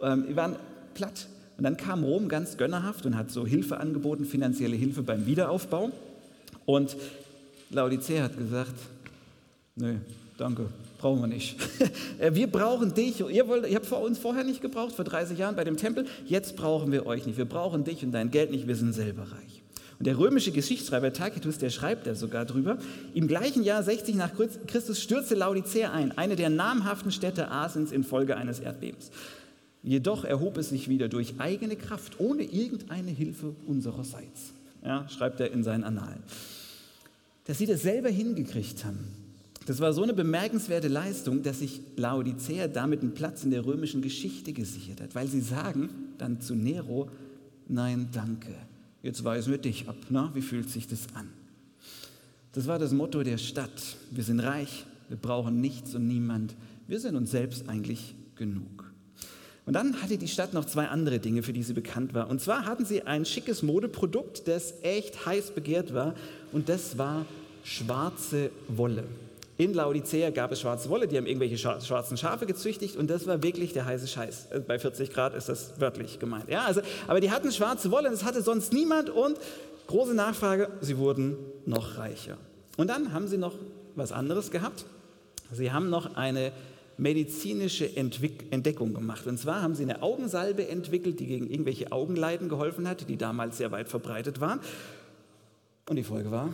Ähm, 0.00 0.26
die 0.28 0.36
waren 0.36 0.56
platt. 0.94 1.28
Und 1.56 1.64
dann 1.64 1.76
kam 1.76 2.02
Rom 2.02 2.28
ganz 2.28 2.56
gönnerhaft 2.56 3.06
und 3.06 3.16
hat 3.16 3.30
so 3.30 3.46
Hilfe 3.46 3.78
angeboten, 3.78 4.24
finanzielle 4.24 4.76
Hilfe 4.76 5.02
beim 5.02 5.26
Wiederaufbau. 5.26 5.92
Und 6.66 6.96
Laodicea 7.70 8.24
hat 8.24 8.36
gesagt, 8.36 8.74
nö, 9.76 9.96
danke, 10.36 10.66
brauchen 10.98 11.20
wir 11.20 11.28
nicht. 11.28 11.56
Äh, 12.18 12.34
wir 12.34 12.46
brauchen 12.46 12.94
dich. 12.94 13.20
Ihr, 13.20 13.48
wollt, 13.48 13.68
ihr 13.68 13.74
habt 13.74 13.86
vor 13.86 14.00
uns 14.00 14.18
vorher 14.18 14.44
nicht 14.44 14.60
gebraucht, 14.60 14.94
vor 14.94 15.04
30 15.04 15.36
Jahren 15.36 15.56
bei 15.56 15.64
dem 15.64 15.76
Tempel. 15.76 16.06
Jetzt 16.26 16.54
brauchen 16.54 16.92
wir 16.92 17.06
euch 17.06 17.26
nicht. 17.26 17.36
Wir 17.36 17.44
brauchen 17.44 17.82
dich 17.82 18.04
und 18.04 18.12
dein 18.12 18.30
Geld 18.30 18.52
nicht. 18.52 18.68
Wir 18.68 18.76
sind 18.76 18.92
selber 18.92 19.22
reich. 19.22 19.63
Der 20.04 20.18
römische 20.18 20.52
Geschichtsschreiber 20.52 21.14
Tacitus, 21.14 21.56
der 21.56 21.70
schreibt 21.70 22.06
da 22.06 22.14
sogar 22.14 22.44
drüber, 22.44 22.76
im 23.14 23.26
gleichen 23.26 23.62
Jahr 23.62 23.82
60 23.82 24.16
nach 24.16 24.32
Christus 24.66 25.00
stürzte 25.00 25.34
Laodicea 25.34 25.90
ein, 25.90 26.12
eine 26.18 26.36
der 26.36 26.50
namhaften 26.50 27.10
Städte 27.10 27.50
Asiens 27.50 27.90
infolge 27.90 28.36
eines 28.36 28.60
Erdbebens. 28.60 29.10
Jedoch 29.82 30.24
erhob 30.24 30.58
es 30.58 30.68
sich 30.68 30.90
wieder 30.90 31.08
durch 31.08 31.34
eigene 31.38 31.76
Kraft, 31.76 32.20
ohne 32.20 32.42
irgendeine 32.42 33.10
Hilfe 33.10 33.54
unsererseits. 33.66 34.52
Ja, 34.84 35.08
schreibt 35.08 35.40
er 35.40 35.50
in 35.52 35.64
seinen 35.64 35.84
Annalen. 35.84 36.22
Dass 37.46 37.56
sie 37.56 37.66
das 37.66 37.80
selber 37.80 38.10
hingekriegt 38.10 38.84
haben, 38.84 39.06
das 39.64 39.80
war 39.80 39.94
so 39.94 40.02
eine 40.02 40.12
bemerkenswerte 40.12 40.88
Leistung, 40.88 41.42
dass 41.42 41.60
sich 41.60 41.80
Laodicea 41.96 42.68
damit 42.68 43.00
einen 43.00 43.14
Platz 43.14 43.44
in 43.44 43.50
der 43.50 43.64
römischen 43.64 44.02
Geschichte 44.02 44.52
gesichert 44.52 45.00
hat, 45.00 45.14
weil 45.14 45.28
sie 45.28 45.40
sagen 45.40 45.88
dann 46.18 46.42
zu 46.42 46.54
Nero, 46.54 47.08
nein, 47.68 48.08
danke 48.12 48.54
jetzt 49.04 49.22
weisen 49.22 49.52
wir 49.52 49.58
dich 49.58 49.88
ab. 49.88 49.96
Na, 50.08 50.32
wie 50.34 50.42
fühlt 50.42 50.68
sich 50.68 50.88
das 50.88 51.06
an? 51.14 51.28
Das 52.52 52.66
war 52.66 52.80
das 52.80 52.92
Motto 52.92 53.22
der 53.22 53.38
Stadt. 53.38 53.96
Wir 54.10 54.24
sind 54.24 54.40
reich, 54.40 54.84
Wir 55.08 55.18
brauchen 55.18 55.60
nichts 55.60 55.94
und 55.94 56.08
niemand. 56.08 56.56
Wir 56.88 56.98
sind 56.98 57.14
uns 57.14 57.30
selbst 57.30 57.68
eigentlich 57.68 58.14
genug. 58.36 58.90
Und 59.66 59.74
dann 59.74 60.00
hatte 60.02 60.18
die 60.18 60.28
Stadt 60.28 60.54
noch 60.54 60.64
zwei 60.64 60.88
andere 60.88 61.18
Dinge, 61.18 61.42
für 61.42 61.52
die 61.52 61.62
sie 61.62 61.74
bekannt 61.74 62.14
war. 62.14 62.28
Und 62.28 62.40
zwar 62.40 62.64
hatten 62.64 62.84
sie 62.84 63.02
ein 63.02 63.24
schickes 63.24 63.62
Modeprodukt, 63.62 64.48
das 64.48 64.74
echt 64.82 65.26
heiß 65.26 65.52
begehrt 65.52 65.94
war. 65.94 66.14
Und 66.52 66.68
das 66.68 66.96
war 66.96 67.26
schwarze 67.64 68.50
Wolle. 68.68 69.04
In 69.56 69.72
Laodicea 69.72 70.30
gab 70.30 70.50
es 70.50 70.60
schwarze 70.60 70.88
Wolle, 70.88 71.06
die 71.06 71.16
haben 71.16 71.26
irgendwelche 71.26 71.58
schwarzen 71.58 72.16
Schafe 72.16 72.44
gezüchtigt 72.44 72.96
und 72.96 73.08
das 73.08 73.26
war 73.26 73.42
wirklich 73.42 73.72
der 73.72 73.84
heiße 73.84 74.08
Scheiß. 74.08 74.48
Also 74.50 74.64
bei 74.66 74.78
40 74.80 75.10
Grad 75.10 75.34
ist 75.34 75.48
das 75.48 75.80
wörtlich 75.80 76.18
gemeint. 76.18 76.48
Ja, 76.48 76.64
also, 76.64 76.80
aber 77.06 77.20
die 77.20 77.30
hatten 77.30 77.52
schwarze 77.52 77.92
Wolle, 77.92 78.10
das 78.10 78.24
hatte 78.24 78.42
sonst 78.42 78.72
niemand 78.72 79.10
und 79.10 79.38
große 79.86 80.14
Nachfrage, 80.14 80.70
sie 80.80 80.98
wurden 80.98 81.36
noch 81.66 81.98
reicher. 81.98 82.36
Und 82.76 82.88
dann 82.88 83.12
haben 83.12 83.28
sie 83.28 83.38
noch 83.38 83.54
was 83.94 84.10
anderes 84.10 84.50
gehabt. 84.50 84.86
Sie 85.52 85.70
haben 85.70 85.88
noch 85.88 86.16
eine 86.16 86.50
medizinische 86.96 87.96
Entwick 87.96 88.52
Entdeckung 88.52 88.94
gemacht. 88.94 89.26
Und 89.26 89.38
zwar 89.38 89.62
haben 89.62 89.74
sie 89.76 89.84
eine 89.84 90.02
Augensalbe 90.02 90.66
entwickelt, 90.66 91.20
die 91.20 91.26
gegen 91.26 91.48
irgendwelche 91.48 91.92
Augenleiden 91.92 92.48
geholfen 92.48 92.88
hat, 92.88 93.08
die 93.08 93.16
damals 93.16 93.58
sehr 93.58 93.70
weit 93.70 93.88
verbreitet 93.88 94.40
waren. 94.40 94.60
Und 95.88 95.96
die 95.96 96.02
Folge 96.02 96.30
war, 96.30 96.52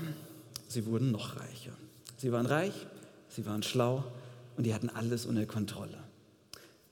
sie 0.69 0.85
wurden 0.87 1.12
noch 1.12 1.37
reicher. 1.37 1.73
Sie 2.16 2.33
waren 2.33 2.47
reich, 2.47 2.75
sie 3.30 3.46
waren 3.46 3.62
schlau 3.62 4.04
und 4.56 4.64
die 4.64 4.75
hatten 4.75 4.90
alles 4.90 5.26
unter 5.26 5.46
Kontrolle. 5.46 5.99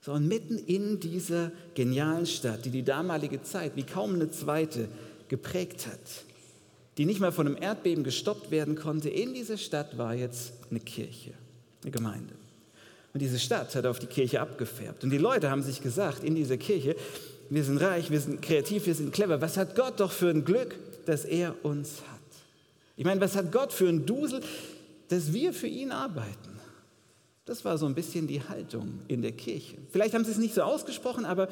So, 0.00 0.12
und 0.12 0.26
mitten 0.26 0.58
in 0.58 1.00
dieser 1.00 1.52
genialen 1.74 2.26
Stadt, 2.26 2.64
die 2.64 2.70
die 2.70 2.84
damalige 2.84 3.42
Zeit 3.42 3.76
wie 3.76 3.82
kaum 3.82 4.14
eine 4.14 4.30
zweite 4.30 4.88
geprägt 5.28 5.86
hat, 5.86 6.24
die 6.96 7.04
nicht 7.04 7.20
mal 7.20 7.32
von 7.32 7.46
einem 7.46 7.56
Erdbeben 7.60 8.04
gestoppt 8.04 8.50
werden 8.50 8.74
konnte, 8.74 9.08
in 9.08 9.34
dieser 9.34 9.56
Stadt 9.56 9.98
war 9.98 10.14
jetzt 10.14 10.52
eine 10.70 10.80
Kirche, 10.80 11.32
eine 11.82 11.90
Gemeinde. 11.90 12.34
Und 13.12 13.20
diese 13.20 13.38
Stadt 13.38 13.74
hat 13.74 13.86
auf 13.86 13.98
die 13.98 14.06
Kirche 14.06 14.40
abgefärbt. 14.40 15.04
Und 15.04 15.10
die 15.10 15.18
Leute 15.18 15.50
haben 15.50 15.62
sich 15.62 15.82
gesagt, 15.82 16.24
in 16.24 16.34
dieser 16.34 16.56
Kirche, 16.56 16.96
wir 17.50 17.64
sind 17.64 17.78
reich, 17.78 18.10
wir 18.10 18.20
sind 18.20 18.42
kreativ, 18.42 18.86
wir 18.86 18.94
sind 18.94 19.12
clever. 19.12 19.40
Was 19.40 19.56
hat 19.56 19.74
Gott 19.74 20.00
doch 20.00 20.12
für 20.12 20.28
ein 20.28 20.44
Glück, 20.44 20.76
dass 21.06 21.24
er 21.24 21.54
uns 21.64 22.02
hat? 22.02 22.18
Ich 22.96 23.04
meine, 23.04 23.20
was 23.20 23.36
hat 23.36 23.52
Gott 23.52 23.72
für 23.72 23.88
ein 23.88 24.06
Dusel, 24.06 24.40
dass 25.08 25.32
wir 25.32 25.52
für 25.52 25.66
ihn 25.66 25.92
arbeiten. 25.92 26.58
Das 27.44 27.64
war 27.64 27.78
so 27.78 27.86
ein 27.86 27.94
bisschen 27.94 28.26
die 28.26 28.42
Haltung 28.42 29.00
in 29.08 29.22
der 29.22 29.32
Kirche. 29.32 29.78
Vielleicht 29.90 30.14
haben 30.14 30.24
sie 30.24 30.32
es 30.32 30.38
nicht 30.38 30.54
so 30.54 30.62
ausgesprochen, 30.62 31.24
aber 31.24 31.48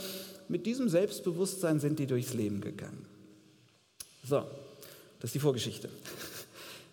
mit 0.47 0.67
diesem 0.67 0.91
Selbstbewusstsein 0.91 1.81
sind 1.81 1.99
die 1.99 2.07
durchs 2.07 2.35
Leben 2.35 2.61
gegangen. 2.61 3.07
So, 4.23 4.45
das 5.21 5.29
ist 5.29 5.35
die 5.37 5.41
Vorgeschichte. 5.41 5.89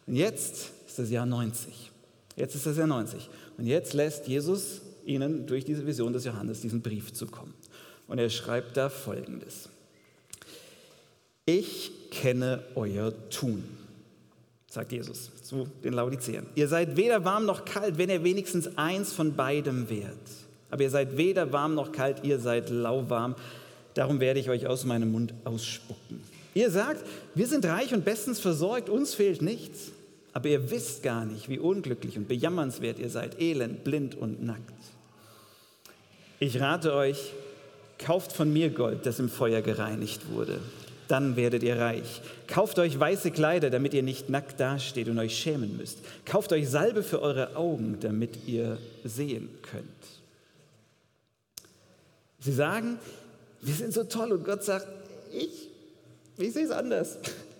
Und 0.08 0.16
jetzt 0.16 0.72
ist 0.88 1.00
das 1.00 1.10
Jahr 1.10 1.26
90. 1.26 1.92
Jetzt 2.38 2.56
ist 2.56 2.66
das 2.66 2.78
Jahr 2.78 2.88
90. 2.88 3.30
Und 3.58 3.66
jetzt 3.66 3.94
lässt 3.94 4.28
Jesus 4.28 4.82
ihnen 5.06 5.46
durch 5.48 5.66
diese 5.66 5.86
Vision 5.86 6.14
des 6.14 6.24
Johannes 6.24 6.62
diesen 6.62 6.82
Brief 6.82 7.12
zukommen. 7.12 7.54
Und 8.08 8.20
er 8.20 8.30
schreibt 8.30 8.78
da 8.78 8.90
Folgendes. 8.90 9.70
Ich 11.46 11.92
kenne 12.10 12.64
euer 12.76 13.14
Tun 13.30 13.83
sagt 14.74 14.92
Jesus 14.92 15.30
zu 15.44 15.68
den 15.84 15.94
Laodiceern. 15.94 16.48
Ihr 16.56 16.68
seid 16.68 16.98
weder 16.98 17.24
warm 17.24 17.46
noch 17.46 17.64
kalt, 17.64 18.00
wenn 18.00 18.10
ihr 18.10 18.24
wenigstens 18.24 18.76
eins 18.76 19.14
von 19.14 19.36
beidem 19.36 19.88
wärt. 19.88 20.18
Aber 20.72 20.82
ihr 20.82 20.90
seid 20.90 21.16
weder 21.16 21.54
warm 21.54 21.76
noch 21.76 21.92
kalt, 21.92 22.24
ihr 22.24 22.40
seid 22.40 22.72
lauwarm. 22.72 23.36
Darum 23.94 24.20
werde 24.20 24.40
ich 24.40 24.50
euch 24.50 24.66
aus 24.66 24.84
meinem 24.84 25.12
Mund 25.12 25.36
ausspucken. 25.44 26.22
Ihr 26.56 26.72
sagt, 26.72 27.06
wir 27.36 27.46
sind 27.46 27.66
reich 27.66 27.94
und 27.94 28.04
bestens 28.04 28.40
versorgt, 28.40 28.90
uns 28.90 29.14
fehlt 29.14 29.44
nichts. 29.44 29.92
Aber 30.34 30.50
ihr 30.50 30.72
wisst 30.72 31.04
gar 31.04 31.26
nicht, 31.26 31.50
wie 31.50 31.60
unglücklich 31.60 32.18
und 32.18 32.28
bejammernswert 32.28 32.98
ihr 32.98 33.12
seid, 33.12 33.40
elend, 33.40 33.84
blind 33.84 34.16
und 34.16 34.44
nackt. 34.44 34.74
Ich 36.40 36.60
rate 36.60 36.96
euch, 36.96 37.34
kauft 38.00 38.32
von 38.32 38.52
mir 38.52 38.72
Gold, 38.72 39.06
das 39.06 39.20
im 39.20 39.30
Feuer 39.30 39.62
gereinigt 39.62 40.32
wurde 40.32 40.60
dann 41.08 41.36
werdet 41.36 41.64
ihr 41.64 41.78
reich. 41.78 42.22
Kauft 42.48 42.80
euch 42.80 43.00
weiße 43.00 43.32
Kleider, 43.32 43.70
damit 43.70 43.94
ihr 43.94 44.04
nicht 44.04 44.30
nackt 44.30 44.60
dasteht 44.60 45.08
und 45.08 45.20
euch 45.20 45.38
schämen 45.38 45.78
müsst. 45.78 46.00
Kauft 46.26 46.52
euch 46.54 46.70
Salbe 46.70 47.04
für 47.04 47.22
eure 47.22 47.56
Augen, 47.56 47.98
damit 48.00 48.48
ihr 48.48 48.78
sehen 49.04 49.50
könnt. 49.62 49.86
Sie 52.40 52.54
sagen, 52.54 53.00
wir 53.62 53.74
sind 53.74 53.94
so 53.94 54.04
toll 54.04 54.32
und 54.34 54.44
Gott 54.44 54.64
sagt, 54.64 54.88
ich, 55.32 55.70
ich 56.38 56.54
sehe 56.54 56.66
es 56.66 56.72
anders. 56.72 57.18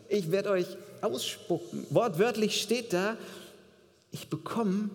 Ich 0.10 0.32
werde 0.32 0.50
euch 0.50 0.68
ausspucken. 1.02 1.86
Wortwörtlich 1.90 2.62
steht 2.62 2.94
da, 2.94 3.18
ich 4.12 4.28
bekomme, 4.28 4.90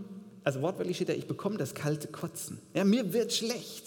also 0.45 0.61
wortwörtlich 0.62 0.97
steht 0.97 1.09
da, 1.09 1.12
ich 1.14 1.26
bekomme 1.26 1.57
das 1.57 1.75
kalte 1.75 2.09
Kotzen. 2.09 2.59
Ja, 2.75 2.85
mir 2.85 3.12
wird 3.12 3.33
schlecht. 3.33 3.85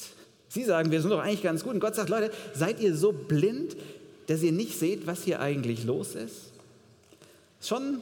Sie 0.50 0.63
sagen, 0.65 0.91
wir 0.91 1.01
sind 1.01 1.12
doch 1.12 1.20
eigentlich 1.20 1.44
ganz 1.44 1.63
gut. 1.63 1.74
Und 1.74 1.80
Gott 1.80 1.96
sagt, 1.96 2.10
Leute, 2.10 2.32
seid 2.53 2.82
ihr 2.82 2.96
so 2.96 3.13
blind? 3.13 3.77
Dass 4.32 4.44
ihr 4.44 4.54
nicht 4.54 4.80
seht, 4.80 5.08
was 5.08 5.24
hier 5.26 5.42
eigentlich 5.42 5.84
los 5.84 6.16
ist? 6.16 6.54
Schon 7.62 8.00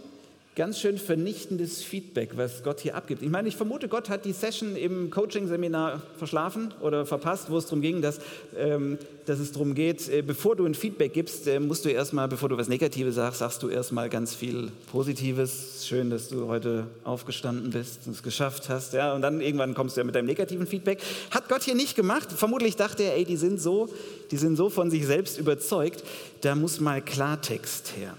ganz 0.60 0.78
schön 0.78 0.98
vernichtendes 0.98 1.84
Feedback, 1.84 2.32
was 2.36 2.64
Gott 2.64 2.82
hier 2.82 2.94
abgibt. 2.94 3.22
Ich 3.22 3.30
meine, 3.30 3.48
ich 3.48 3.56
vermute, 3.56 3.88
Gott 3.88 4.10
hat 4.10 4.26
die 4.26 4.34
Session 4.34 4.76
im 4.76 5.10
Coaching-Seminar 5.10 6.02
verschlafen 6.18 6.74
oder 6.82 7.06
verpasst, 7.06 7.50
wo 7.50 7.56
es 7.56 7.64
darum 7.64 7.80
ging, 7.80 8.02
dass, 8.02 8.20
ähm, 8.58 8.98
dass 9.26 9.40
es 9.40 9.54
darum 9.54 9.74
geht, 9.74 10.10
äh, 10.10 10.22
bevor 10.22 10.58
du 10.58 10.66
ein 10.66 10.76
Feedback 10.76 11.14
gibst, 11.14 11.48
äh, 11.48 11.62
musst 11.62 11.86
du 11.86 11.90
erstmal, 11.90 12.28
bevor 12.28 12.50
du 12.50 12.58
was 12.58 12.68
Negatives 12.68 13.16
sagst, 13.16 13.40
sagst 13.40 13.64
du 13.64 13.70
erstmal 13.70 14.10
ganz 14.10 14.36
viel 14.36 14.70
Positives. 14.92 15.86
Schön, 15.88 16.10
dass 16.10 16.28
du 16.28 16.48
heute 16.48 16.88
aufgestanden 17.06 17.70
bist 17.70 18.02
und 18.06 18.12
es 18.12 18.22
geschafft 18.22 18.68
hast. 18.68 18.92
Ja, 18.92 19.14
und 19.14 19.22
dann 19.22 19.40
irgendwann 19.40 19.74
kommst 19.74 19.96
du 19.96 20.02
ja 20.02 20.06
mit 20.06 20.14
deinem 20.14 20.26
negativen 20.26 20.68
Feedback. 20.68 21.00
Hat 21.32 21.48
Gott 21.48 21.64
hier 21.64 21.76
nicht 21.76 21.96
gemacht. 21.96 22.34
Vermutlich 22.34 22.76
dachte 22.76 23.04
er, 23.04 23.16
ey, 23.16 23.24
die 23.24 23.38
sind 23.38 23.62
so, 23.62 23.88
die 24.30 24.38
sind 24.38 24.58
so 24.58 24.70
von 24.70 24.92
sich 24.92 25.06
selbst 25.06 25.40
überzeugt, 25.40 26.04
da 26.42 26.54
muss 26.54 26.82
mal 26.82 27.02
Klartext 27.02 27.94
her. 27.98 28.14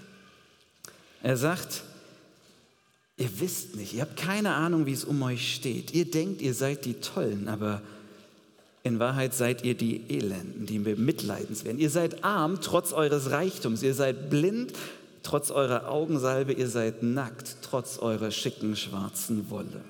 Er 1.23 1.37
sagt, 1.37 1.82
Ihr 3.20 3.28
wisst 3.38 3.76
nicht, 3.76 3.92
ihr 3.92 4.00
habt 4.00 4.16
keine 4.16 4.54
Ahnung, 4.54 4.86
wie 4.86 4.94
es 4.94 5.04
um 5.04 5.22
euch 5.22 5.54
steht. 5.54 5.92
Ihr 5.92 6.10
denkt, 6.10 6.40
ihr 6.40 6.54
seid 6.54 6.86
die 6.86 6.94
Tollen, 6.94 7.48
aber 7.48 7.82
in 8.82 8.98
Wahrheit 8.98 9.34
seid 9.34 9.62
ihr 9.62 9.74
die 9.74 10.00
Elenden, 10.08 10.64
die 10.64 10.78
bemitleidenswert. 10.78 11.78
Ihr 11.78 11.90
seid 11.90 12.24
arm 12.24 12.62
trotz 12.62 12.94
eures 12.94 13.30
Reichtums. 13.30 13.82
Ihr 13.82 13.92
seid 13.92 14.30
blind 14.30 14.72
trotz 15.22 15.50
eurer 15.50 15.90
Augensalbe. 15.90 16.54
Ihr 16.54 16.68
seid 16.68 17.02
nackt 17.02 17.58
trotz 17.60 17.98
eurer 17.98 18.30
schicken 18.30 18.74
schwarzen 18.74 19.50
Wolle 19.50 19.84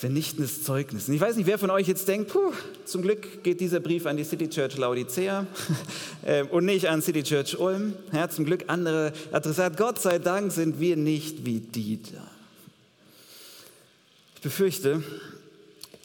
vernichtendes 0.00 0.64
Zeugnis. 0.64 1.08
Und 1.08 1.14
ich 1.14 1.20
weiß 1.20 1.36
nicht, 1.36 1.46
wer 1.46 1.58
von 1.58 1.68
euch 1.68 1.86
jetzt 1.86 2.08
denkt, 2.08 2.32
puh, 2.32 2.52
zum 2.86 3.02
Glück 3.02 3.44
geht 3.44 3.60
dieser 3.60 3.80
Brief 3.80 4.06
an 4.06 4.16
die 4.16 4.24
City 4.24 4.48
Church 4.48 4.78
Laodicea 4.78 5.46
äh, 6.22 6.42
und 6.44 6.64
nicht 6.64 6.88
an 6.88 7.02
City 7.02 7.22
Church 7.22 7.58
Ulm. 7.58 7.92
Ja, 8.10 8.30
zum 8.30 8.46
Glück 8.46 8.64
andere 8.68 9.12
Adressat. 9.30 9.76
Gott 9.76 10.00
sei 10.00 10.18
Dank 10.18 10.52
sind 10.52 10.80
wir 10.80 10.96
nicht 10.96 11.44
wie 11.44 11.60
die 11.60 12.00
da. 12.02 12.26
Ich 14.36 14.40
befürchte, 14.40 15.02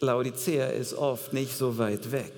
Laodicea 0.01 0.67
ist 0.67 0.93
oft 0.93 1.31
nicht 1.31 1.57
so 1.57 1.77
weit 1.77 2.11
weg. 2.11 2.33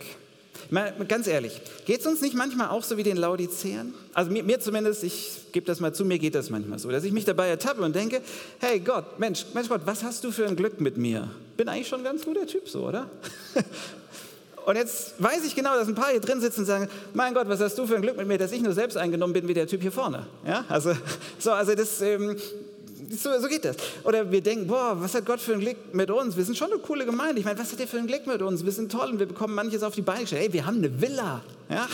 Mal, 0.69 0.93
ganz 1.07 1.25
ehrlich, 1.25 1.59
geht 1.85 2.01
es 2.01 2.05
uns 2.05 2.21
nicht 2.21 2.35
manchmal 2.35 2.69
auch 2.69 2.83
so 2.83 2.97
wie 2.97 3.03
den 3.03 3.17
Laodiceern? 3.17 3.95
Also 4.13 4.29
mir, 4.29 4.43
mir 4.43 4.59
zumindest, 4.59 5.03
ich 5.03 5.39
gebe 5.53 5.65
das 5.65 5.79
mal 5.79 5.91
zu, 5.91 6.05
mir 6.05 6.19
geht 6.19 6.35
das 6.35 6.51
manchmal 6.51 6.77
so, 6.77 6.91
dass 6.91 7.03
ich 7.03 7.13
mich 7.13 7.25
dabei 7.25 7.47
ertappe 7.47 7.81
und 7.81 7.95
denke, 7.95 8.21
hey 8.59 8.79
Gott, 8.79 9.17
Mensch, 9.17 9.45
Mensch 9.55 9.69
Gott, 9.69 9.81
was 9.85 10.03
hast 10.03 10.23
du 10.23 10.31
für 10.31 10.45
ein 10.45 10.55
Glück 10.55 10.79
mit 10.79 10.97
mir? 10.97 11.31
Bin 11.57 11.67
eigentlich 11.67 11.87
schon 11.87 12.01
ein 12.01 12.03
ganz 12.03 12.23
guter 12.23 12.45
Typ 12.45 12.69
so, 12.69 12.87
oder? 12.87 13.09
Und 14.67 14.75
jetzt 14.75 15.13
weiß 15.17 15.45
ich 15.45 15.55
genau, 15.55 15.75
dass 15.75 15.87
ein 15.87 15.95
paar 15.95 16.09
hier 16.09 16.19
drin 16.19 16.41
sitzen 16.41 16.59
und 16.59 16.65
sagen, 16.65 16.89
mein 17.13 17.33
Gott, 17.33 17.47
was 17.47 17.61
hast 17.61 17.77
du 17.77 17.87
für 17.87 17.95
ein 17.95 18.01
Glück 18.01 18.17
mit 18.17 18.27
mir, 18.27 18.37
dass 18.37 18.51
ich 18.51 18.61
nur 18.61 18.73
selbst 18.73 18.97
eingenommen 18.97 19.31
bin 19.31 19.47
wie 19.47 19.53
der 19.53 19.65
Typ 19.65 19.81
hier 19.81 19.93
vorne. 19.93 20.25
Ja, 20.45 20.65
also, 20.67 20.91
so, 21.39 21.53
also 21.53 21.73
das, 21.73 22.01
ähm, 22.01 22.35
so, 23.09 23.29
so, 23.39 23.47
geht 23.47 23.63
das. 23.63 23.77
Oder 24.03 24.29
wir 24.29 24.41
denken, 24.41 24.67
boah, 24.67 24.97
was 24.99 25.13
hat 25.15 25.25
Gott 25.25 25.39
für 25.39 25.53
ein 25.53 25.61
Glück 25.61 25.77
mit 25.93 26.11
uns? 26.11 26.35
Wir 26.35 26.43
sind 26.43 26.57
schon 26.57 26.69
eine 26.69 26.81
coole 26.81 27.05
Gemeinde. 27.05 27.39
Ich 27.39 27.45
meine, 27.45 27.57
was 27.57 27.71
hat 27.71 27.79
er 27.79 27.87
für 27.87 27.97
ein 27.97 28.07
Glück 28.07 28.27
mit 28.27 28.41
uns? 28.41 28.65
Wir 28.65 28.73
sind 28.73 28.91
toll 28.91 29.11
und 29.11 29.19
wir 29.19 29.25
bekommen 29.25 29.55
manches 29.55 29.83
auf 29.83 29.95
die 29.95 30.01
Beine 30.01 30.21
gestellt. 30.21 30.41
Hey, 30.41 30.51
wir 30.51 30.65
haben 30.65 30.79
eine 30.79 31.01
Villa. 31.01 31.41
Ja? 31.69 31.87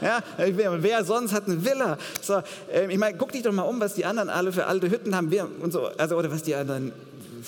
ja? 0.00 0.22
Wer 0.38 1.04
sonst 1.04 1.34
hat 1.34 1.48
eine 1.48 1.62
Villa? 1.62 1.98
So, 2.22 2.42
äh, 2.72 2.90
ich 2.90 2.96
meine, 2.96 3.18
guck 3.18 3.32
dich 3.32 3.42
doch 3.42 3.52
mal 3.52 3.64
um, 3.64 3.78
was 3.78 3.92
die 3.92 4.06
anderen 4.06 4.30
alle 4.30 4.52
für 4.52 4.66
alte 4.66 4.90
Hütten 4.90 5.14
haben. 5.14 5.30
Wir 5.30 5.46
und 5.60 5.70
so, 5.70 5.84
also, 5.98 6.16
oder 6.16 6.32
was 6.32 6.42
die 6.44 6.54
anderen 6.54 6.92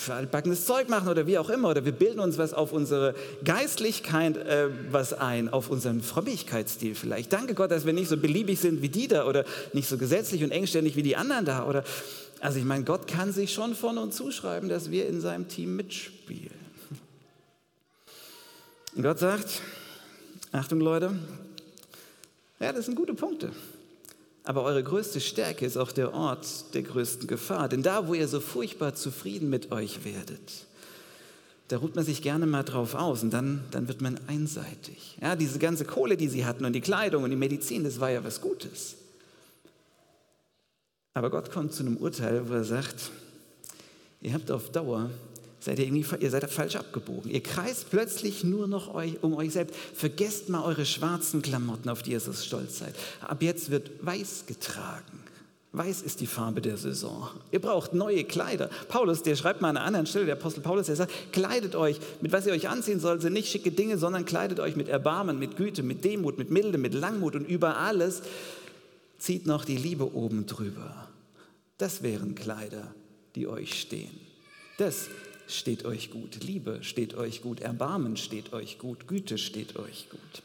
altbackenes 0.08 0.64
Zeug 0.64 0.88
machen 0.88 1.08
oder 1.08 1.26
wie 1.26 1.38
auch 1.38 1.50
immer. 1.50 1.70
Oder 1.70 1.84
wir 1.84 1.92
bilden 1.92 2.20
uns 2.20 2.38
was 2.38 2.54
auf 2.54 2.72
unsere 2.72 3.14
Geistlichkeit 3.44 4.36
äh, 4.36 4.68
was 4.90 5.12
ein, 5.12 5.48
auf 5.48 5.70
unseren 5.70 6.02
Frömmigkeitsstil 6.02 6.94
vielleicht. 6.94 7.32
Danke 7.32 7.54
Gott, 7.54 7.70
dass 7.70 7.86
wir 7.86 7.92
nicht 7.92 8.08
so 8.08 8.16
beliebig 8.16 8.60
sind 8.60 8.82
wie 8.82 8.88
die 8.88 9.08
da 9.08 9.26
oder 9.26 9.44
nicht 9.72 9.88
so 9.88 9.98
gesetzlich 9.98 10.44
und 10.44 10.50
engständig 10.50 10.96
wie 10.96 11.02
die 11.02 11.16
anderen 11.16 11.44
da. 11.44 11.66
Oder, 11.66 11.84
also 12.40 12.58
ich 12.58 12.64
meine, 12.64 12.84
Gott 12.84 13.06
kann 13.06 13.32
sich 13.32 13.52
schon 13.52 13.74
von 13.74 13.98
uns 13.98 14.16
zuschreiben, 14.16 14.68
dass 14.68 14.90
wir 14.90 15.06
in 15.06 15.20
seinem 15.20 15.48
Team 15.48 15.76
mitspielen. 15.76 16.68
Und 18.94 19.02
Gott 19.02 19.18
sagt, 19.18 19.62
Achtung 20.52 20.80
Leute, 20.80 21.14
ja, 22.60 22.72
das 22.72 22.86
sind 22.86 22.94
gute 22.94 23.14
Punkte. 23.14 23.52
Aber 24.48 24.62
eure 24.62 24.82
größte 24.82 25.20
Stärke 25.20 25.66
ist 25.66 25.76
auch 25.76 25.92
der 25.92 26.14
Ort 26.14 26.72
der 26.72 26.80
größten 26.80 27.26
Gefahr. 27.26 27.68
Denn 27.68 27.82
da, 27.82 28.08
wo 28.08 28.14
ihr 28.14 28.26
so 28.28 28.40
furchtbar 28.40 28.94
zufrieden 28.94 29.50
mit 29.50 29.72
euch 29.72 30.06
werdet, 30.06 30.64
da 31.68 31.76
ruht 31.76 31.96
man 31.96 32.04
sich 32.06 32.22
gerne 32.22 32.46
mal 32.46 32.62
drauf 32.62 32.94
aus 32.94 33.22
und 33.22 33.30
dann, 33.30 33.62
dann 33.72 33.88
wird 33.88 34.00
man 34.00 34.18
einseitig. 34.26 35.18
Ja, 35.20 35.36
diese 35.36 35.58
ganze 35.58 35.84
Kohle, 35.84 36.16
die 36.16 36.28
sie 36.28 36.46
hatten 36.46 36.64
und 36.64 36.72
die 36.72 36.80
Kleidung 36.80 37.24
und 37.24 37.30
die 37.30 37.36
Medizin, 37.36 37.84
das 37.84 38.00
war 38.00 38.10
ja 38.10 38.24
was 38.24 38.40
Gutes. 38.40 38.96
Aber 41.12 41.28
Gott 41.28 41.52
kommt 41.52 41.74
zu 41.74 41.82
einem 41.82 41.98
Urteil, 41.98 42.48
wo 42.48 42.54
er 42.54 42.64
sagt, 42.64 43.10
ihr 44.22 44.32
habt 44.32 44.50
auf 44.50 44.72
Dauer 44.72 45.10
seid 45.60 45.78
ihr, 45.78 45.86
irgendwie, 45.86 46.04
ihr 46.20 46.30
seid 46.30 46.48
falsch 46.50 46.76
abgebogen. 46.76 47.30
Ihr 47.30 47.42
kreist 47.42 47.90
plötzlich 47.90 48.44
nur 48.44 48.66
noch 48.66 48.94
euch, 48.94 49.22
um 49.22 49.34
euch 49.34 49.52
selbst. 49.52 49.74
Vergesst 49.94 50.48
mal 50.48 50.64
eure 50.64 50.86
schwarzen 50.86 51.42
Klamotten, 51.42 51.88
auf 51.88 52.02
die 52.02 52.12
ihr 52.12 52.20
so 52.20 52.32
stolz 52.32 52.78
seid. 52.78 52.94
Ab 53.20 53.42
jetzt 53.42 53.70
wird 53.70 53.90
weiß 54.00 54.44
getragen. 54.46 55.24
Weiß 55.72 56.00
ist 56.00 56.20
die 56.20 56.26
Farbe 56.26 56.62
der 56.62 56.78
Saison. 56.78 57.28
Ihr 57.52 57.60
braucht 57.60 57.92
neue 57.92 58.24
Kleider. 58.24 58.70
Paulus, 58.88 59.22
der 59.22 59.36
schreibt 59.36 59.60
mal 59.60 59.68
an 59.68 59.76
einer 59.76 59.86
anderen 59.86 60.06
Stelle, 60.06 60.24
der 60.24 60.36
Apostel 60.36 60.62
Paulus, 60.62 60.86
der 60.86 60.96
sagt, 60.96 61.12
kleidet 61.32 61.76
euch, 61.76 62.00
mit 62.22 62.32
was 62.32 62.46
ihr 62.46 62.52
euch 62.52 62.68
anziehen 62.68 63.00
sollt, 63.00 63.20
sind 63.20 63.34
nicht 63.34 63.50
schicke 63.50 63.70
Dinge, 63.70 63.98
sondern 63.98 64.24
kleidet 64.24 64.60
euch 64.60 64.76
mit 64.76 64.88
Erbarmen, 64.88 65.38
mit 65.38 65.56
Güte, 65.56 65.82
mit 65.82 66.04
Demut, 66.04 66.38
mit 66.38 66.50
Milde, 66.50 66.78
mit 66.78 66.94
Langmut 66.94 67.34
und 67.34 67.46
über 67.46 67.76
alles 67.76 68.22
zieht 69.18 69.46
noch 69.46 69.64
die 69.64 69.76
Liebe 69.76 70.14
oben 70.14 70.46
drüber. 70.46 71.08
Das 71.76 72.02
wären 72.02 72.34
Kleider, 72.34 72.94
die 73.34 73.46
euch 73.46 73.78
stehen. 73.78 74.18
Das 74.78 75.08
steht 75.48 75.84
euch 75.84 76.10
gut, 76.10 76.42
Liebe 76.44 76.78
steht 76.82 77.14
euch 77.14 77.42
gut, 77.42 77.60
Erbarmen 77.60 78.16
steht 78.16 78.52
euch 78.52 78.78
gut, 78.78 79.08
Güte 79.08 79.38
steht 79.38 79.76
euch 79.76 80.08
gut. 80.10 80.42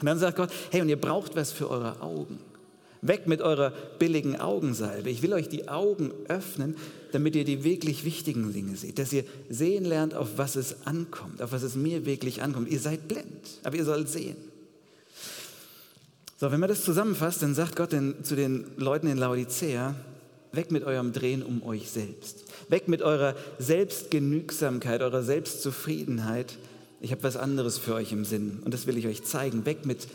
Und 0.00 0.06
dann 0.06 0.18
sagt 0.18 0.36
Gott, 0.36 0.50
hey, 0.70 0.82
und 0.82 0.88
ihr 0.88 1.00
braucht 1.00 1.36
was 1.36 1.52
für 1.52 1.70
eure 1.70 2.00
Augen. 2.02 2.38
Weg 3.02 3.26
mit 3.26 3.40
eurer 3.40 3.70
billigen 3.98 4.36
Augensalbe. 4.36 5.10
Ich 5.10 5.22
will 5.22 5.32
euch 5.32 5.48
die 5.48 5.68
Augen 5.68 6.12
öffnen, 6.28 6.76
damit 7.12 7.36
ihr 7.36 7.44
die 7.44 7.62
wirklich 7.62 8.04
wichtigen 8.04 8.52
Dinge 8.52 8.76
seht. 8.76 8.98
Dass 8.98 9.12
ihr 9.12 9.24
sehen 9.48 9.84
lernt, 9.84 10.14
auf 10.14 10.38
was 10.38 10.56
es 10.56 10.86
ankommt, 10.86 11.40
auf 11.40 11.52
was 11.52 11.62
es 11.62 11.76
mir 11.76 12.04
wirklich 12.04 12.42
ankommt. 12.42 12.68
Ihr 12.68 12.80
seid 12.80 13.06
blind, 13.06 13.60
aber 13.62 13.76
ihr 13.76 13.84
sollt 13.84 14.08
sehen. 14.08 14.36
So, 16.38 16.50
wenn 16.50 16.60
man 16.60 16.68
das 16.68 16.84
zusammenfasst, 16.84 17.42
dann 17.42 17.54
sagt 17.54 17.76
Gott 17.76 17.90
zu 18.22 18.36
den 18.36 18.66
Leuten 18.76 19.06
in 19.06 19.16
Laodicea, 19.16 19.94
weg 20.52 20.70
mit 20.70 20.84
eurem 20.84 21.12
Drehen 21.12 21.42
um 21.42 21.62
euch 21.62 21.90
selbst. 21.90 22.45
Weg 22.68 22.88
mit 22.88 23.02
eurer 23.02 23.34
Selbstgenügsamkeit, 23.58 25.02
eurer 25.02 25.22
Selbstzufriedenheit. 25.22 26.58
Ich 27.00 27.12
habe 27.12 27.22
was 27.22 27.36
anderes 27.36 27.78
für 27.78 27.94
euch 27.94 28.12
im 28.12 28.24
Sinn 28.24 28.60
und 28.64 28.74
das 28.74 28.86
will 28.86 28.96
ich 28.96 29.06
euch 29.06 29.24
zeigen. 29.24 29.66
Weg 29.66 29.86
mit 29.86 30.08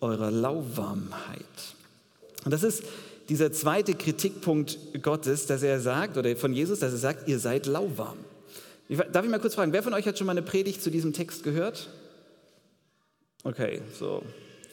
eurer 0.00 0.30
Lauwarmheit. 0.30 1.44
Und 2.44 2.52
das 2.52 2.62
ist 2.62 2.82
dieser 3.28 3.52
zweite 3.52 3.94
Kritikpunkt 3.94 4.78
Gottes, 5.02 5.46
dass 5.46 5.62
er 5.62 5.80
sagt, 5.80 6.16
oder 6.16 6.34
von 6.36 6.52
Jesus, 6.52 6.78
dass 6.78 6.92
er 6.92 6.98
sagt, 6.98 7.28
ihr 7.28 7.38
seid 7.38 7.66
lauwarm. 7.66 8.16
Darf 9.12 9.24
ich 9.24 9.30
mal 9.30 9.40
kurz 9.40 9.54
fragen, 9.54 9.72
wer 9.72 9.82
von 9.82 9.92
euch 9.92 10.06
hat 10.06 10.16
schon 10.16 10.26
mal 10.26 10.32
eine 10.32 10.42
Predigt 10.42 10.82
zu 10.82 10.90
diesem 10.90 11.12
Text 11.12 11.42
gehört? 11.42 11.90
Okay, 13.44 13.82
so 13.98 14.22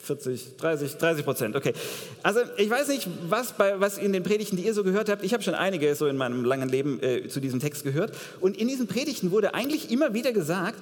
40, 0.06 0.58
30, 0.58 0.98
30 0.98 1.26
Prozent, 1.26 1.56
okay. 1.56 1.74
Also 2.22 2.42
ich 2.58 2.70
weiß 2.70 2.88
nicht, 2.90 3.08
was, 3.28 3.54
bei, 3.54 3.80
was 3.80 3.98
in 3.98 4.14
den 4.14 4.24
Predigten, 4.24 4.56
die 4.56 4.64
ihr 4.64 4.74
so 4.74 4.84
gehört 4.84 5.10
habt, 5.10 5.24
ich 5.24 5.34
habe 5.34 5.44
schon 5.44 5.56
einige 5.56 5.94
so 5.96 6.08
in 6.08 6.18
meinem 6.18 6.46
langen 6.46 6.70
Leben 6.70 7.02
äh, 7.02 7.28
zu 7.28 7.40
diesem 7.40 7.60
Text 7.60 7.84
gehört. 7.84 8.16
Und 8.40 8.58
in 8.58 8.68
diesen 8.68 8.88
Predigten 8.88 9.32
wurde 9.32 9.54
eigentlich 9.54 9.92
immer 9.92 10.14
wieder 10.14 10.32
gesagt, 10.32 10.80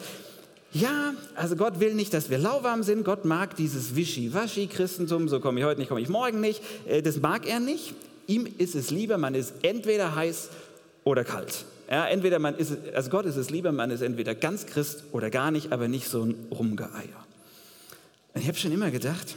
ja, 0.73 1.13
also 1.35 1.55
Gott 1.55 1.79
will 1.79 1.93
nicht, 1.93 2.13
dass 2.13 2.29
wir 2.29 2.39
lauwarm 2.39 2.83
sind. 2.83 3.05
Gott 3.05 3.25
mag 3.25 3.55
dieses 3.55 3.95
Wischi-Waschi-Christentum, 3.95 5.29
so 5.29 5.39
komme 5.39 5.59
ich 5.59 5.65
heute 5.65 5.79
nicht, 5.79 5.87
komme 5.87 6.01
ich 6.01 6.09
morgen 6.09 6.41
nicht. 6.41 6.61
Äh, 6.87 7.01
das 7.01 7.17
mag 7.17 7.47
er 7.47 7.59
nicht. 7.59 7.93
Ihm 8.27 8.47
ist 8.57 8.75
es 8.75 8.89
lieber, 8.89 9.17
man 9.17 9.35
ist 9.35 9.53
entweder 9.61 10.15
heiß 10.15 10.49
oder 11.03 11.23
kalt. 11.23 11.65
Ja, 11.89 12.07
entweder 12.07 12.39
man 12.39 12.55
ist, 12.55 12.73
also 12.93 13.09
Gott 13.09 13.25
ist 13.25 13.35
es 13.35 13.49
lieber, 13.49 13.71
man 13.71 13.91
ist 13.91 14.01
entweder 14.01 14.33
ganz 14.33 14.65
Christ 14.65 15.03
oder 15.11 15.29
gar 15.29 15.51
nicht, 15.51 15.71
aber 15.71 15.87
nicht 15.87 16.09
so 16.09 16.23
ein 16.23 16.35
Rumgeeier. 16.49 17.23
Und 18.33 18.41
ich 18.41 18.47
habe 18.47 18.57
schon 18.57 18.71
immer 18.71 18.91
gedacht, 18.91 19.35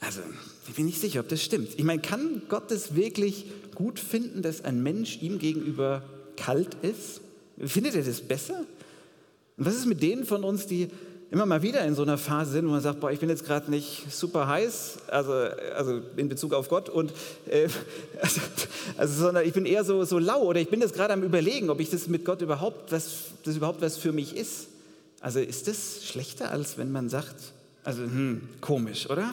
also 0.00 0.20
ich 0.68 0.74
bin 0.74 0.86
nicht 0.86 1.00
sicher, 1.00 1.20
ob 1.20 1.28
das 1.28 1.42
stimmt. 1.42 1.70
Ich 1.76 1.84
meine, 1.84 2.02
kann 2.02 2.42
Gott 2.48 2.70
es 2.70 2.94
wirklich 2.94 3.46
gut 3.74 3.98
finden, 3.98 4.42
dass 4.42 4.64
ein 4.64 4.82
Mensch 4.82 5.20
ihm 5.22 5.38
gegenüber 5.38 6.02
kalt 6.36 6.76
ist? 6.82 7.20
Findet 7.58 7.94
er 7.94 8.02
das 8.02 8.20
besser? 8.20 8.64
Und 9.56 9.66
was 9.66 9.74
ist 9.74 9.86
mit 9.86 10.02
denen 10.02 10.24
von 10.24 10.44
uns, 10.44 10.66
die 10.66 10.90
immer 11.30 11.46
mal 11.46 11.62
wieder 11.62 11.84
in 11.84 11.94
so 11.94 12.02
einer 12.02 12.18
Phase 12.18 12.52
sind, 12.52 12.66
wo 12.66 12.72
man 12.72 12.82
sagt, 12.82 13.00
boah, 13.00 13.10
ich 13.10 13.18
bin 13.18 13.30
jetzt 13.30 13.44
gerade 13.46 13.70
nicht 13.70 14.04
super 14.10 14.46
heiß, 14.48 14.98
also, 15.08 15.32
also 15.32 16.02
in 16.16 16.28
Bezug 16.28 16.52
auf 16.52 16.68
Gott, 16.68 16.90
und, 16.90 17.12
äh, 17.48 17.68
also, 18.20 18.40
also, 18.98 19.24
sondern 19.24 19.46
ich 19.46 19.54
bin 19.54 19.64
eher 19.64 19.82
so, 19.82 20.04
so 20.04 20.18
lau 20.18 20.42
oder 20.42 20.60
ich 20.60 20.68
bin 20.68 20.80
jetzt 20.80 20.94
gerade 20.94 21.14
am 21.14 21.22
Überlegen, 21.22 21.70
ob 21.70 21.80
ich 21.80 21.88
das 21.88 22.06
mit 22.06 22.24
Gott 22.24 22.42
überhaupt, 22.42 22.92
was, 22.92 23.30
das 23.44 23.56
überhaupt 23.56 23.80
was 23.80 23.96
für 23.96 24.12
mich 24.12 24.36
ist. 24.36 24.66
Also 25.22 25.38
ist 25.38 25.68
das 25.68 26.04
schlechter, 26.04 26.50
als 26.50 26.78
wenn 26.78 26.90
man 26.90 27.08
sagt, 27.08 27.36
also 27.84 28.02
hm, 28.02 28.48
komisch, 28.60 29.08
oder? 29.08 29.32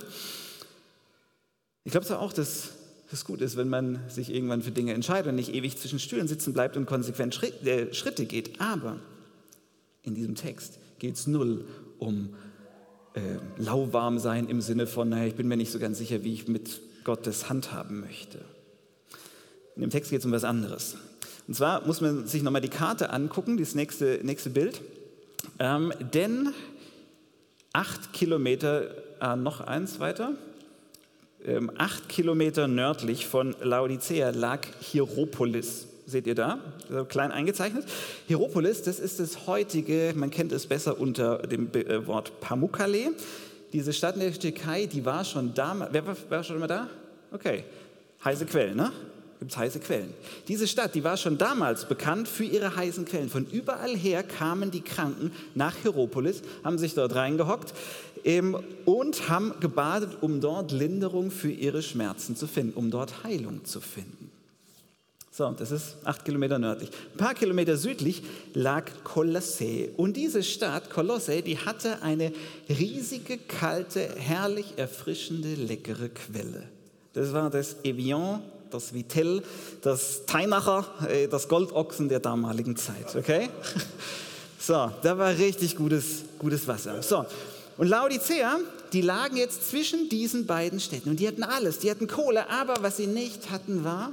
Ich 1.83 1.91
glaube 1.91 2.05
zwar 2.05 2.19
auch, 2.19 2.31
dass 2.31 2.69
es 3.11 3.25
gut 3.25 3.41
ist, 3.41 3.57
wenn 3.57 3.69
man 3.69 3.99
sich 4.07 4.31
irgendwann 4.31 4.61
für 4.61 4.69
Dinge 4.69 4.93
entscheidet 4.93 5.29
und 5.29 5.35
nicht 5.35 5.51
ewig 5.51 5.77
zwischen 5.79 5.97
Stühlen 5.97 6.27
sitzen 6.27 6.53
bleibt 6.53 6.77
und 6.77 6.85
konsequent 6.85 7.33
Schritte 7.33 8.25
geht. 8.25 8.61
Aber 8.61 8.99
in 10.03 10.13
diesem 10.13 10.35
Text 10.35 10.77
geht 10.99 11.15
es 11.15 11.25
null 11.25 11.65
um 11.97 12.35
äh, 13.15 13.21
lauwarm 13.57 14.19
sein 14.19 14.47
im 14.47 14.61
Sinne 14.61 14.85
von, 14.85 15.09
naja, 15.09 15.25
ich 15.25 15.35
bin 15.35 15.47
mir 15.47 15.57
nicht 15.57 15.71
so 15.71 15.79
ganz 15.79 15.97
sicher, 15.97 16.23
wie 16.23 16.33
ich 16.33 16.47
mit 16.47 16.81
Gottes 17.03 17.49
handhaben 17.49 17.99
möchte. 18.01 18.37
In 19.75 19.81
dem 19.81 19.89
Text 19.89 20.11
geht 20.11 20.19
es 20.19 20.25
um 20.25 20.31
was 20.31 20.43
anderes. 20.43 20.97
Und 21.47 21.55
zwar 21.55 21.83
muss 21.87 21.99
man 21.99 22.27
sich 22.27 22.43
nochmal 22.43 22.61
die 22.61 22.69
Karte 22.69 23.09
angucken, 23.09 23.57
das 23.57 23.73
nächste, 23.73 24.19
nächste 24.21 24.51
Bild. 24.51 24.81
Ähm, 25.59 25.93
denn 26.13 26.53
acht 27.73 28.13
Kilometer, 28.13 28.95
äh, 29.21 29.35
noch 29.35 29.61
eins 29.61 29.99
weiter, 29.99 30.31
ähm, 31.45 31.71
acht 31.77 32.09
Kilometer 32.09 32.67
nördlich 32.67 33.27
von 33.27 33.55
Laodicea 33.61 34.29
lag 34.31 34.61
Hieropolis. 34.79 35.87
Seht 36.05 36.25
ihr 36.27 36.35
da? 36.35 36.59
So 36.89 37.05
klein 37.05 37.31
eingezeichnet. 37.31 37.85
Hieropolis, 38.27 38.81
das 38.81 38.99
ist 38.99 39.19
das 39.19 39.45
heutige, 39.47 40.13
man 40.15 40.31
kennt 40.31 40.51
es 40.51 40.65
besser 40.65 40.99
unter 40.99 41.39
dem 41.39 41.69
äh, 41.73 42.07
Wort 42.07 42.39
Pamukkale. 42.39 43.11
Diese 43.73 43.93
Stadt 43.93 44.15
in 44.15 44.21
der 44.21 44.33
Türkei, 44.33 44.87
die 44.87 45.05
war 45.05 45.23
schon 45.23 45.53
damals, 45.53 45.93
wer 45.93 46.07
war, 46.07 46.15
war 46.29 46.43
schon 46.43 46.55
immer 46.55 46.67
da? 46.67 46.87
Okay, 47.31 47.63
heiße 48.23 48.45
Quellen, 48.45 48.77
ne? 48.77 48.91
Gibt 49.39 49.51
es 49.51 49.57
heiße 49.57 49.79
Quellen. 49.79 50.13
Diese 50.49 50.67
Stadt, 50.67 50.95
die 50.95 51.03
war 51.03 51.15
schon 51.15 51.37
damals 51.37 51.85
bekannt 51.85 52.27
für 52.27 52.43
ihre 52.43 52.75
heißen 52.75 53.05
Quellen. 53.05 53.29
Von 53.29 53.45
überall 53.45 53.95
her 53.95 54.21
kamen 54.21 54.69
die 54.69 54.81
Kranken 54.81 55.31
nach 55.55 55.75
Hieropolis, 55.81 56.41
haben 56.63 56.77
sich 56.77 56.93
dort 56.93 57.15
reingehockt 57.15 57.73
ähm, 58.25 58.57
und 58.85 59.29
haben 59.29 59.53
gebadet, 59.61 60.17
um 60.21 60.41
dort 60.41 60.71
Linderung 60.73 61.31
für 61.31 61.51
ihre 61.51 61.81
Schmerzen 61.81 62.35
zu 62.35 62.47
finden, 62.47 62.73
um 62.73 62.91
dort 62.91 63.23
Heilung 63.23 63.63
zu 63.63 63.79
finden. 63.79 64.29
So, 65.31 65.49
das 65.51 65.71
ist 65.71 65.95
acht 66.03 66.25
Kilometer 66.25 66.59
nördlich. 66.59 66.89
Ein 67.13 67.17
paar 67.17 67.33
Kilometer 67.33 67.77
südlich 67.77 68.23
lag 68.53 68.91
Kolosse. 69.05 69.87
Und 69.95 70.17
diese 70.17 70.43
Stadt, 70.43 70.89
Kolosse, 70.89 71.41
die 71.41 71.57
hatte 71.57 72.01
eine 72.01 72.33
riesige, 72.67 73.37
kalte, 73.37 74.01
herrlich 74.17 74.73
erfrischende, 74.75 75.55
leckere 75.55 76.09
Quelle. 76.09 76.63
Das 77.13 77.31
war 77.31 77.49
das 77.49 77.77
Evian 77.85 78.41
das 78.71 78.93
Vitell, 78.93 79.43
das 79.81 80.25
Teinacher, 80.25 80.85
äh, 81.09 81.27
das 81.27 81.47
Goldochsen 81.47 82.09
der 82.09 82.19
damaligen 82.19 82.75
Zeit. 82.75 83.15
Okay? 83.15 83.49
So, 84.61 84.91
da 85.01 85.17
war 85.17 85.29
richtig 85.37 85.77
gutes, 85.77 86.25
gutes 86.37 86.67
Wasser. 86.67 87.01
So, 87.01 87.25
und 87.77 87.87
Laodicea, 87.87 88.59
die 88.91 88.99
lagen 88.99 89.37
jetzt 89.37 89.69
zwischen 89.69 90.09
diesen 90.09 90.45
beiden 90.45 90.81
Städten 90.81 91.09
und 91.09 91.21
die 91.21 91.29
hatten 91.29 91.43
alles, 91.43 91.79
die 91.79 91.89
hatten 91.89 92.07
Kohle, 92.07 92.49
aber 92.49 92.83
was 92.83 92.97
sie 92.97 93.07
nicht 93.07 93.51
hatten 93.51 93.85
war, 93.85 94.11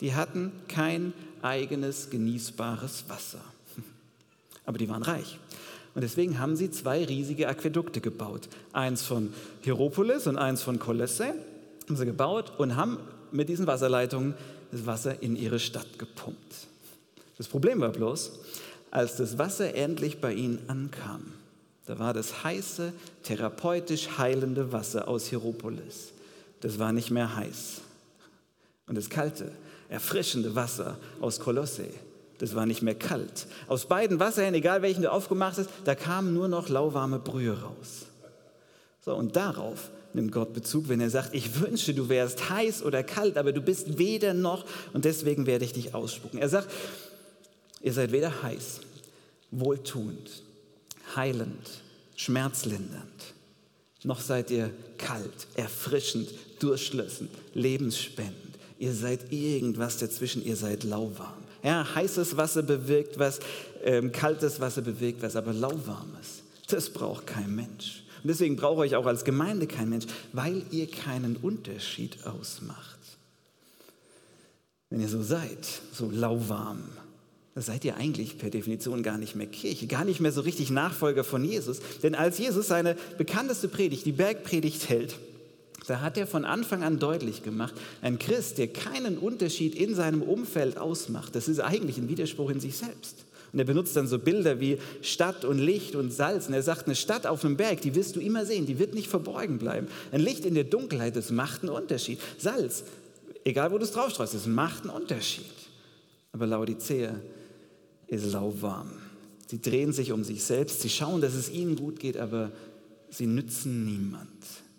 die 0.00 0.12
hatten 0.12 0.50
kein 0.66 1.12
eigenes 1.40 2.10
genießbares 2.10 3.04
Wasser. 3.06 3.38
Aber 4.66 4.76
die 4.76 4.88
waren 4.88 5.02
reich. 5.02 5.38
Und 5.94 6.02
deswegen 6.02 6.38
haben 6.40 6.56
sie 6.56 6.70
zwei 6.70 7.04
riesige 7.04 7.48
Aquädukte 7.48 8.00
gebaut. 8.00 8.48
Eins 8.72 9.02
von 9.02 9.32
Hieropolis 9.62 10.26
und 10.26 10.36
eins 10.36 10.62
von 10.62 10.78
Kolosse 10.78 11.34
haben 11.86 11.96
sie 11.96 12.04
gebaut 12.04 12.52
und 12.58 12.76
haben 12.76 12.98
mit 13.32 13.48
diesen 13.48 13.66
Wasserleitungen 13.66 14.34
das 14.72 14.86
Wasser 14.86 15.22
in 15.22 15.36
ihre 15.36 15.58
Stadt 15.58 15.98
gepumpt. 15.98 16.66
Das 17.36 17.48
Problem 17.48 17.80
war 17.80 17.90
bloß, 17.90 18.32
als 18.90 19.16
das 19.16 19.38
Wasser 19.38 19.74
endlich 19.74 20.20
bei 20.20 20.32
ihnen 20.32 20.58
ankam, 20.68 21.32
da 21.86 21.98
war 21.98 22.12
das 22.12 22.42
heiße, 22.42 22.92
therapeutisch 23.22 24.18
heilende 24.18 24.72
Wasser 24.72 25.06
aus 25.06 25.26
Hieropolis. 25.26 26.12
Das 26.60 26.78
war 26.78 26.92
nicht 26.92 27.10
mehr 27.10 27.36
heiß. 27.36 27.80
Und 28.88 28.96
das 28.96 29.08
kalte, 29.08 29.52
erfrischende 29.88 30.54
Wasser 30.54 30.96
aus 31.20 31.38
Kolosse, 31.38 31.84
das 32.38 32.54
war 32.54 32.66
nicht 32.66 32.82
mehr 32.82 32.94
kalt. 32.94 33.46
Aus 33.68 33.86
beiden 33.86 34.20
Wasserhähnen, 34.20 34.56
egal 34.56 34.82
welchen 34.82 35.02
du 35.02 35.12
aufgemacht 35.12 35.58
hast, 35.58 35.70
da 35.84 35.94
kam 35.94 36.34
nur 36.34 36.48
noch 36.48 36.68
lauwarme 36.68 37.18
Brühe 37.18 37.60
raus. 37.60 38.06
So, 39.00 39.14
und 39.14 39.36
darauf 39.36 39.90
nimmt 40.16 40.32
Gott 40.32 40.52
Bezug, 40.52 40.88
wenn 40.88 41.00
er 41.00 41.10
sagt, 41.10 41.34
ich 41.34 41.60
wünsche, 41.60 41.94
du 41.94 42.08
wärst 42.08 42.50
heiß 42.50 42.82
oder 42.82 43.02
kalt, 43.02 43.38
aber 43.38 43.52
du 43.52 43.60
bist 43.60 43.98
weder 43.98 44.34
noch 44.34 44.64
und 44.92 45.04
deswegen 45.04 45.46
werde 45.46 45.64
ich 45.64 45.72
dich 45.72 45.94
ausspucken. 45.94 46.40
Er 46.40 46.48
sagt, 46.48 46.70
ihr 47.80 47.92
seid 47.92 48.12
weder 48.12 48.42
heiß, 48.42 48.80
wohltuend, 49.50 50.42
heilend, 51.14 51.82
schmerzlindernd, 52.16 53.34
noch 54.02 54.20
seid 54.20 54.50
ihr 54.50 54.70
kalt, 54.98 55.46
erfrischend, 55.54 56.28
durchschlössend, 56.58 57.30
lebensspendend. 57.54 58.56
Ihr 58.78 58.92
seid 58.92 59.32
irgendwas 59.32 59.98
dazwischen, 59.98 60.44
ihr 60.44 60.56
seid 60.56 60.84
lauwarm. 60.84 61.42
Ja, 61.62 61.86
heißes 61.94 62.36
Wasser 62.36 62.62
bewirkt 62.62 63.18
was, 63.18 63.40
ähm, 63.82 64.12
kaltes 64.12 64.60
Wasser 64.60 64.82
bewirkt 64.82 65.22
was, 65.22 65.34
aber 65.36 65.52
lauwarmes, 65.52 66.42
das 66.68 66.90
braucht 66.90 67.26
kein 67.26 67.54
Mensch. 67.54 68.05
Und 68.22 68.28
deswegen 68.28 68.56
brauche 68.56 68.86
ich 68.86 68.96
auch 68.96 69.06
als 69.06 69.24
Gemeinde 69.24 69.66
kein 69.66 69.88
Mensch, 69.88 70.06
weil 70.32 70.62
ihr 70.70 70.90
keinen 70.90 71.36
Unterschied 71.36 72.26
ausmacht. 72.26 72.98
Wenn 74.90 75.00
ihr 75.00 75.08
so 75.08 75.22
seid, 75.22 75.66
so 75.92 76.10
lauwarm, 76.10 76.84
dann 77.54 77.62
seid 77.62 77.84
ihr 77.84 77.96
eigentlich 77.96 78.38
per 78.38 78.50
Definition 78.50 79.02
gar 79.02 79.18
nicht 79.18 79.34
mehr 79.34 79.46
Kirche, 79.46 79.86
gar 79.86 80.04
nicht 80.04 80.20
mehr 80.20 80.30
so 80.30 80.42
richtig 80.42 80.70
Nachfolger 80.70 81.24
von 81.24 81.44
Jesus. 81.44 81.80
Denn 82.02 82.14
als 82.14 82.38
Jesus 82.38 82.68
seine 82.68 82.96
bekannteste 83.16 83.68
Predigt, 83.68 84.04
die 84.04 84.12
Bergpredigt 84.12 84.88
hält, 84.88 85.16
da 85.86 86.00
hat 86.00 86.18
er 86.18 86.26
von 86.26 86.44
Anfang 86.44 86.82
an 86.82 86.98
deutlich 86.98 87.42
gemacht, 87.42 87.74
ein 88.02 88.18
Christ, 88.18 88.58
der 88.58 88.68
keinen 88.68 89.18
Unterschied 89.18 89.74
in 89.74 89.94
seinem 89.94 90.22
Umfeld 90.22 90.78
ausmacht, 90.78 91.34
das 91.34 91.48
ist 91.48 91.60
eigentlich 91.60 91.96
ein 91.96 92.08
Widerspruch 92.08 92.50
in 92.50 92.60
sich 92.60 92.76
selbst. 92.76 93.24
Und 93.56 93.60
er 93.60 93.64
benutzt 93.64 93.96
dann 93.96 94.06
so 94.06 94.18
Bilder 94.18 94.60
wie 94.60 94.76
Stadt 95.00 95.46
und 95.46 95.56
Licht 95.56 95.94
und 95.94 96.12
Salz. 96.12 96.46
Und 96.46 96.52
er 96.52 96.62
sagt, 96.62 96.84
eine 96.84 96.94
Stadt 96.94 97.26
auf 97.26 97.42
einem 97.42 97.56
Berg, 97.56 97.80
die 97.80 97.94
wirst 97.94 98.14
du 98.14 98.20
immer 98.20 98.44
sehen, 98.44 98.66
die 98.66 98.78
wird 98.78 98.92
nicht 98.92 99.08
verborgen 99.08 99.56
bleiben. 99.56 99.86
Ein 100.12 100.20
Licht 100.20 100.44
in 100.44 100.52
der 100.52 100.64
Dunkelheit, 100.64 101.16
das 101.16 101.30
macht 101.30 101.62
einen 101.62 101.70
Unterschied. 101.70 102.18
Salz, 102.36 102.84
egal 103.44 103.72
wo 103.72 103.78
du 103.78 103.84
es 103.84 103.92
draufstreust, 103.92 104.34
das 104.34 104.46
macht 104.46 104.82
einen 104.82 104.90
Unterschied. 104.90 105.46
Aber 106.32 106.46
Laodicea 106.46 107.14
ist 108.08 108.30
lauwarm. 108.30 108.90
Sie 109.46 109.62
drehen 109.62 109.94
sich 109.94 110.12
um 110.12 110.22
sich 110.22 110.44
selbst, 110.44 110.82
sie 110.82 110.90
schauen, 110.90 111.22
dass 111.22 111.32
es 111.32 111.48
ihnen 111.48 111.76
gut 111.76 111.98
geht, 111.98 112.18
aber 112.18 112.52
sie 113.08 113.26
nützen 113.26 113.86
niemand. 113.86 114.28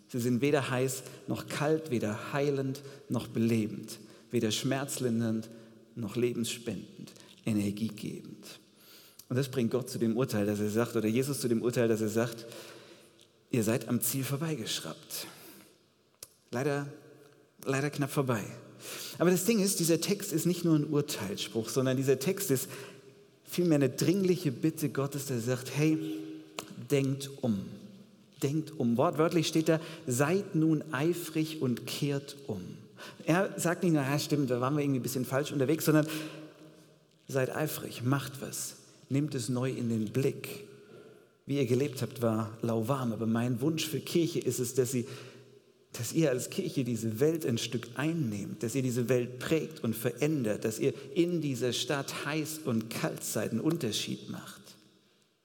Sie 0.10 0.20
sind 0.20 0.42
weder 0.42 0.70
heiß 0.70 1.02
noch 1.26 1.48
kalt, 1.48 1.90
weder 1.90 2.32
heilend 2.32 2.84
noch 3.10 3.28
belebend, 3.28 3.98
weder 4.30 4.52
schmerzlindernd 4.52 5.50
noch 5.96 6.16
lebensspendend, 6.16 7.12
energiegebend. 7.44 8.60
Und 9.30 9.36
das 9.36 9.50
bringt 9.50 9.72
Gott 9.72 9.90
zu 9.90 10.00
dem 10.00 10.16
Urteil, 10.16 10.46
dass 10.46 10.60
er 10.60 10.70
sagt, 10.70 10.96
oder 10.96 11.08
Jesus 11.08 11.42
zu 11.42 11.48
dem 11.48 11.62
Urteil, 11.62 11.88
dass 11.88 12.02
er 12.02 12.10
sagt, 12.10 12.46
ihr 13.52 13.64
seid 13.64 13.88
am 13.90 14.02
Ziel 14.02 14.24
vorbeigeschraubt. 14.24 15.28
Leider, 16.52 16.88
leider 17.66 17.90
knapp 17.90 18.12
vorbei. 18.12 18.44
Aber 19.18 19.32
das 19.32 19.46
Ding 19.46 19.60
ist, 19.60 19.80
dieser 19.80 20.00
Text 20.00 20.32
ist 20.32 20.46
nicht 20.46 20.64
nur 20.64 20.76
ein 20.76 20.86
Urteilsspruch, 20.86 21.68
sondern 21.70 21.98
dieser 21.98 22.20
Text 22.20 22.52
ist 22.52 22.70
vielmehr 23.44 23.76
eine 23.76 23.90
dringliche 23.90 24.52
Bitte 24.52 24.90
Gottes, 24.90 25.26
der 25.26 25.40
sagt, 25.40 25.72
hey, 25.76 25.98
denkt 26.90 27.30
um 27.42 27.66
denkt 28.44 28.80
um. 28.80 28.98
Wortwörtlich 28.98 29.48
steht 29.48 29.70
da, 29.70 29.80
seid 30.06 30.56
nun 30.56 30.84
eifrig 30.92 31.62
und 31.62 31.86
kehrt 31.86 32.38
um. 32.48 32.62
Er 33.26 33.54
sagt 33.58 33.84
nicht, 33.84 33.94
naja, 33.94 34.18
stimmt, 34.20 34.50
da 34.50 34.60
waren 34.62 34.76
wir 34.76 34.84
irgendwie 34.84 35.00
ein 35.00 35.04
bisschen 35.04 35.26
falsch 35.26 35.52
unterwegs, 35.52 35.86
sondern 35.86 36.08
seid 37.28 37.56
eifrig, 37.56 38.04
macht 38.04 38.42
was, 38.42 38.77
nehmt 39.10 39.36
es 39.36 39.50
neu 39.50 39.70
in 39.70 39.90
den 39.90 40.06
Blick. 40.06 40.68
Wie 41.46 41.58
ihr 41.58 41.66
gelebt 41.66 42.02
habt, 42.02 42.22
war 42.22 42.58
lauwarm, 42.62 43.14
aber 43.14 43.26
mein 43.26 43.62
Wunsch 43.62 43.88
für 43.88 44.00
Kirche 44.00 44.40
ist 44.40 44.60
es, 44.60 44.74
dass, 44.74 44.92
sie, 44.92 45.08
dass 45.94 46.12
ihr 46.12 46.30
als 46.30 46.50
Kirche 46.50 46.84
diese 46.84 47.20
Welt 47.20 47.46
ein 47.46 47.58
Stück 47.58 47.88
einnehmt, 47.96 48.64
dass 48.64 48.76
ihr 48.76 48.82
diese 48.82 49.08
Welt 49.08 49.40
prägt 49.40 49.84
und 49.84 49.96
verändert, 49.96 50.66
dass 50.66 50.78
ihr 50.78 50.94
in 51.16 51.40
dieser 51.42 51.72
Stadt 51.72 52.26
heiß 52.26 52.60
und 52.66 52.90
kalt 52.90 53.24
seid, 53.24 53.52
einen 53.52 53.62
Unterschied 53.62 54.30
macht. 54.30 54.62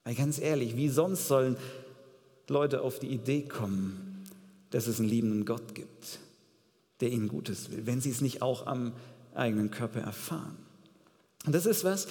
Weil 0.05 0.17
ganz 0.17 0.41
ehrlich, 0.41 0.77
wie 0.77 0.89
sonst 0.89 1.29
sollen 1.29 1.57
Leute 2.49 2.83
auf 2.83 2.99
die 2.99 3.07
Idee 3.07 3.43
kommen, 3.43 4.25
dass 4.71 4.89
es 4.89 4.99
einen 4.99 5.09
liebenden 5.09 5.45
Gott 5.45 5.75
gibt, 5.75 6.19
der 7.01 7.11
ihnen 7.11 7.29
Gutes 7.29 7.71
will, 7.71 7.87
wenn 7.87 8.01
sie 8.01 8.11
es 8.11 8.21
nicht 8.21 8.43
auch 8.43 8.67
am 8.67 8.93
eigenen 9.35 9.71
Körper 9.71 10.01
erfahren. 10.01 10.57
Und 11.47 11.55
das 11.55 11.67
ist 11.67 11.85
was, 11.85 12.09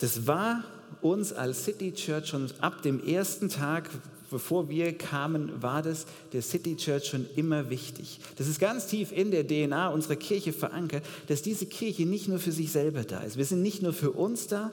das 0.00 0.26
war 0.26 0.64
uns 1.02 1.32
als 1.32 1.64
City 1.64 1.92
Church 1.92 2.28
schon 2.28 2.50
ab 2.60 2.82
dem 2.82 3.04
ersten 3.06 3.48
Tag, 3.48 3.90
bevor 4.30 4.68
wir 4.68 4.96
kamen, 4.96 5.62
war 5.62 5.82
das 5.82 6.06
der 6.32 6.42
City 6.42 6.76
Church 6.76 7.06
schon 7.06 7.26
immer 7.36 7.70
wichtig. 7.70 8.20
Das 8.36 8.48
ist 8.48 8.60
ganz 8.60 8.86
tief 8.86 9.12
in 9.12 9.30
der 9.30 9.46
DNA 9.46 9.88
unserer 9.88 10.16
Kirche 10.16 10.52
verankert, 10.52 11.04
dass 11.28 11.42
diese 11.42 11.66
Kirche 11.66 12.06
nicht 12.06 12.28
nur 12.28 12.38
für 12.38 12.52
sich 12.52 12.72
selber 12.72 13.04
da 13.04 13.20
ist. 13.20 13.36
Wir 13.36 13.44
sind 13.44 13.62
nicht 13.62 13.82
nur 13.82 13.92
für 13.92 14.10
uns 14.10 14.46
da, 14.46 14.70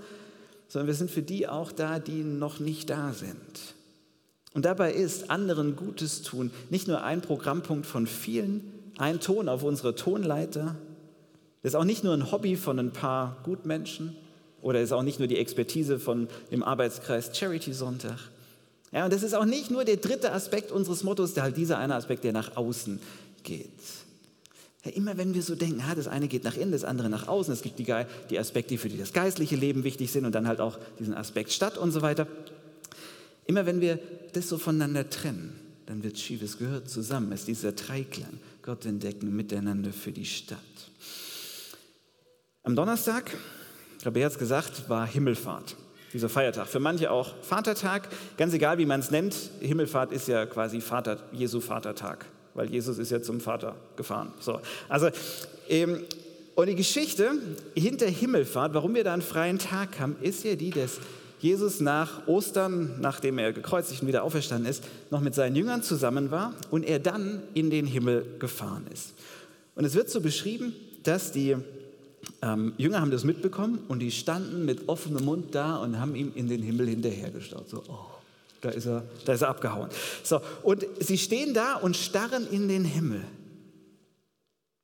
sondern 0.70 0.88
wir 0.88 0.94
sind 0.94 1.12
für 1.12 1.22
die 1.22 1.48
auch 1.48 1.72
da, 1.72 2.00
die 2.00 2.24
noch 2.24 2.60
nicht 2.60 2.90
da 2.90 3.14
sind. 3.14 3.76
Und 4.54 4.66
dabei 4.66 4.94
ist 4.94 5.30
anderen 5.30 5.76
Gutes 5.76 6.22
tun 6.24 6.52
nicht 6.70 6.88
nur 6.88 7.04
ein 7.04 7.22
Programmpunkt 7.22 7.86
von 7.86 8.08
vielen, 8.08 8.72
ein 8.98 9.20
Ton 9.20 9.50
auf 9.50 9.64
unserer 9.64 9.96
Tonleiter. 9.96 10.76
Das 11.62 11.74
ist 11.74 11.76
auch 11.76 11.84
nicht 11.84 12.04
nur 12.04 12.14
ein 12.14 12.32
Hobby 12.32 12.56
von 12.56 12.80
ein 12.80 12.92
paar 12.92 13.38
Gutmenschen 13.44 14.16
oder 14.62 14.82
ist 14.82 14.92
auch 14.92 15.04
nicht 15.04 15.20
nur 15.20 15.28
die 15.28 15.38
Expertise 15.38 16.00
von 16.00 16.28
dem 16.52 16.64
Arbeitskreis 16.64 17.38
Charity 17.38 17.74
Sonntag. 17.74 18.18
Ja, 18.92 19.06
und 19.06 19.14
das 19.14 19.24
ist 19.24 19.34
auch 19.34 19.46
nicht 19.46 19.70
nur 19.70 19.84
der 19.86 19.98
dritte 19.98 20.32
Aspekt 20.32 20.72
unseres 20.72 21.04
Mottos, 21.04 21.34
der 21.34 21.44
halt 21.44 21.58
dieser 21.58 21.78
eine 21.78 21.96
Aspekt, 21.96 22.24
der 22.24 22.32
nach 22.32 22.56
außen 22.56 23.00
geht. 23.44 23.70
Ja, 24.86 24.92
immer 24.92 25.18
wenn 25.18 25.34
wir 25.34 25.42
so 25.42 25.56
denken, 25.56 25.80
ja, 25.80 25.94
das 25.94 26.08
eine 26.08 26.28
geht 26.28 26.44
nach 26.44 26.56
innen, 26.56 26.72
das 26.72 26.84
andere 26.84 27.10
nach 27.10 27.28
außen, 27.28 27.54
es 27.54 27.62
gibt 27.62 27.80
die, 27.80 27.94
die 28.30 28.40
Aspekte, 28.40 28.78
für 28.78 28.90
die 28.90 28.98
das 28.98 29.12
geistliche 29.12 29.56
Leben 29.56 29.84
wichtig 29.84 30.12
sind 30.12 30.26
und 30.26 30.34
dann 30.34 30.48
halt 30.48 30.62
auch 30.62 30.78
diesen 31.00 31.14
Aspekt 31.14 31.52
Stadt 31.52 31.78
und 31.78 31.92
so 31.92 32.02
weiter. 32.02 32.28
Immer 33.46 33.66
wenn 33.66 33.82
wir 33.82 34.00
das 34.34 34.48
so 34.50 34.58
voneinander 34.58 35.10
trennen, 35.10 35.60
dann 35.86 36.04
wird 36.04 36.20
schiefes 36.20 36.58
gehört 36.58 36.90
zusammen. 36.90 37.32
Es 37.32 37.42
ist 37.42 37.48
dieser 37.48 37.72
Dreiklang. 37.72 38.40
Gott 38.62 38.86
entdecken 38.86 39.36
miteinander 39.36 39.94
für 39.94 40.12
die 40.12 40.26
Stadt. 40.26 40.60
Am 42.64 42.76
Donnerstag, 42.76 43.32
er 44.04 44.26
hat 44.26 44.32
es 44.32 44.40
gesagt, 44.40 44.90
war 44.90 45.08
Himmelfahrt, 45.08 45.76
dieser 46.14 46.30
Feiertag. 46.30 46.68
Für 46.68 46.80
manche 46.80 47.12
auch 47.12 47.36
Vatertag, 47.42 48.10
ganz 48.38 48.54
egal 48.54 48.78
wie 48.78 48.86
man 48.86 49.00
es 49.00 49.12
nennt. 49.12 49.36
Himmelfahrt 49.60 50.12
ist 50.12 50.28
ja 50.28 50.46
quasi 50.46 50.82
Vater, 50.82 51.18
Jesu 51.32 51.60
Vatertag, 51.60 52.26
weil 52.54 52.70
Jesus 52.70 52.98
ist 52.98 53.12
ja 53.12 53.22
zum 53.22 53.40
Vater 53.40 53.76
gefahren. 53.96 54.34
So, 54.40 54.60
also 54.88 55.10
ähm, 55.70 56.04
und 56.56 56.68
die 56.68 56.76
Geschichte 56.76 57.34
hinter 57.76 58.08
Himmelfahrt, 58.08 58.74
warum 58.74 58.96
wir 58.96 59.04
da 59.04 59.14
einen 59.14 59.22
freien 59.22 59.60
Tag 59.60 60.00
haben, 60.00 60.16
ist 60.22 60.44
ja 60.44 60.56
die, 60.56 60.72
dass 60.72 61.00
Jesus 61.40 61.82
nach 61.82 62.28
Ostern, 62.28 62.96
nachdem 63.00 63.38
er 63.38 63.54
gekreuzigt 63.54 64.02
und 64.02 64.08
wieder 64.08 64.24
auferstanden 64.24 64.68
ist, 64.68 64.84
noch 65.12 65.22
mit 65.22 65.36
seinen 65.36 65.56
Jüngern 65.56 65.84
zusammen 65.84 66.32
war 66.32 66.54
und 66.72 66.84
er 66.84 66.98
dann 66.98 67.44
in 67.54 67.70
den 67.70 67.86
Himmel 67.86 68.26
gefahren 68.40 68.86
ist. 68.92 69.14
Und 69.76 69.86
es 69.86 69.94
wird 69.94 70.10
so 70.10 70.20
beschrieben, 70.20 70.74
dass 71.04 71.32
die 71.32 71.58
ähm, 72.42 72.74
Jünger 72.78 73.02
haben 73.02 73.12
das 73.12 73.24
mitbekommen 73.24 73.80
und 73.88 74.00
die 74.00 74.12
standen 74.12 74.66
mit 74.66 74.88
offenem 74.88 75.26
Mund 75.26 75.56
da 75.56 75.78
und 75.78 76.00
haben 76.00 76.16
ihm 76.16 76.32
in 76.36 76.48
den 76.48 76.62
Himmel 76.62 76.88
hinterhergeschaut. 76.88 77.70
So, 77.70 77.84
oh, 77.88 78.06
da 78.62 78.70
ist 78.70 78.86
er, 78.86 79.04
da 79.26 79.34
ist 79.34 79.42
er 79.42 79.50
abgehauen. 79.50 79.90
So, 80.24 80.42
und 80.64 80.86
sie 81.00 81.18
stehen 81.18 81.54
da 81.54 81.76
und 81.76 81.96
starren 81.96 82.48
in 82.52 82.68
den 82.68 82.86
Himmel. 82.86 83.24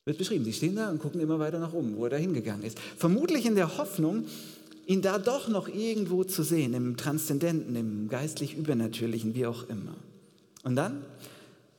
Wird 0.06 0.17
beschrieben, 0.17 0.43
sie 0.43 0.54
stehen 0.54 0.76
da 0.76 0.89
und 0.89 1.00
gucken 1.00 1.22
immer 1.22 1.39
weiter 1.39 1.60
nach 1.60 1.74
oben, 1.74 1.96
wo 1.96 2.04
er 2.06 2.12
da 2.12 2.17
hingegangen 2.17 2.63
ist. 2.63 2.78
Vermutlich 2.98 3.46
in 3.46 3.56
der 3.56 3.78
Hoffnung, 3.78 4.26
ihn 4.86 5.02
da 5.02 5.17
doch 5.17 5.48
noch 5.48 5.69
irgendwo 5.69 6.24
zu 6.26 6.43
sehen, 6.43 6.74
im 6.74 6.98
Transzendenten, 6.98 7.76
im 7.76 8.10
geistlich 8.10 8.58
Übernatürlichen, 8.58 9.34
wie 9.34 9.46
auch 9.46 9.69
immer. 9.69 9.96
Und 10.63 10.76
dann, 10.76 11.06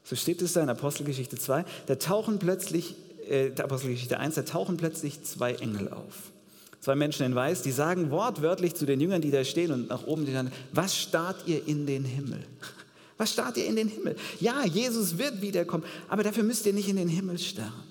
so 0.04 0.16
steht 0.16 0.40
es 0.40 0.54
da 0.54 0.62
in 0.62 0.70
Apostelgeschichte 0.70 1.36
2, 1.36 1.64
da 1.86 1.96
tauchen 1.96 2.38
plötzlich, 2.38 2.94
äh, 3.28 3.52
Apostelgeschichte 3.58 4.18
1, 4.18 4.34
da 4.34 4.42
tauchen 4.42 4.76
plötzlich 4.76 5.22
zwei 5.22 5.54
Engel 5.54 5.88
auf. 5.88 6.32
Zwei 6.80 6.94
Menschen 6.94 7.24
in 7.24 7.34
Weiß, 7.34 7.62
die 7.62 7.72
sagen 7.72 8.10
wortwörtlich 8.10 8.74
zu 8.74 8.84
den 8.84 9.00
Jüngern, 9.00 9.22
die 9.22 9.30
da 9.30 9.42
stehen 9.44 9.72
und 9.72 9.88
nach 9.88 10.06
oben, 10.06 10.26
die 10.26 10.32
sagen, 10.32 10.52
was 10.72 10.94
starrt 10.94 11.46
ihr 11.46 11.66
in 11.66 11.86
den 11.86 12.04
Himmel? 12.04 12.40
Was 13.16 13.32
starrt 13.32 13.56
ihr 13.56 13.66
in 13.66 13.76
den 13.76 13.86
Himmel? 13.86 14.16
Ja, 14.40 14.66
Jesus 14.66 15.18
wird 15.18 15.40
wiederkommen, 15.40 15.84
aber 16.08 16.24
dafür 16.24 16.42
müsst 16.42 16.66
ihr 16.66 16.72
nicht 16.72 16.88
in 16.88 16.96
den 16.96 17.08
Himmel 17.08 17.38
starren. 17.38 17.84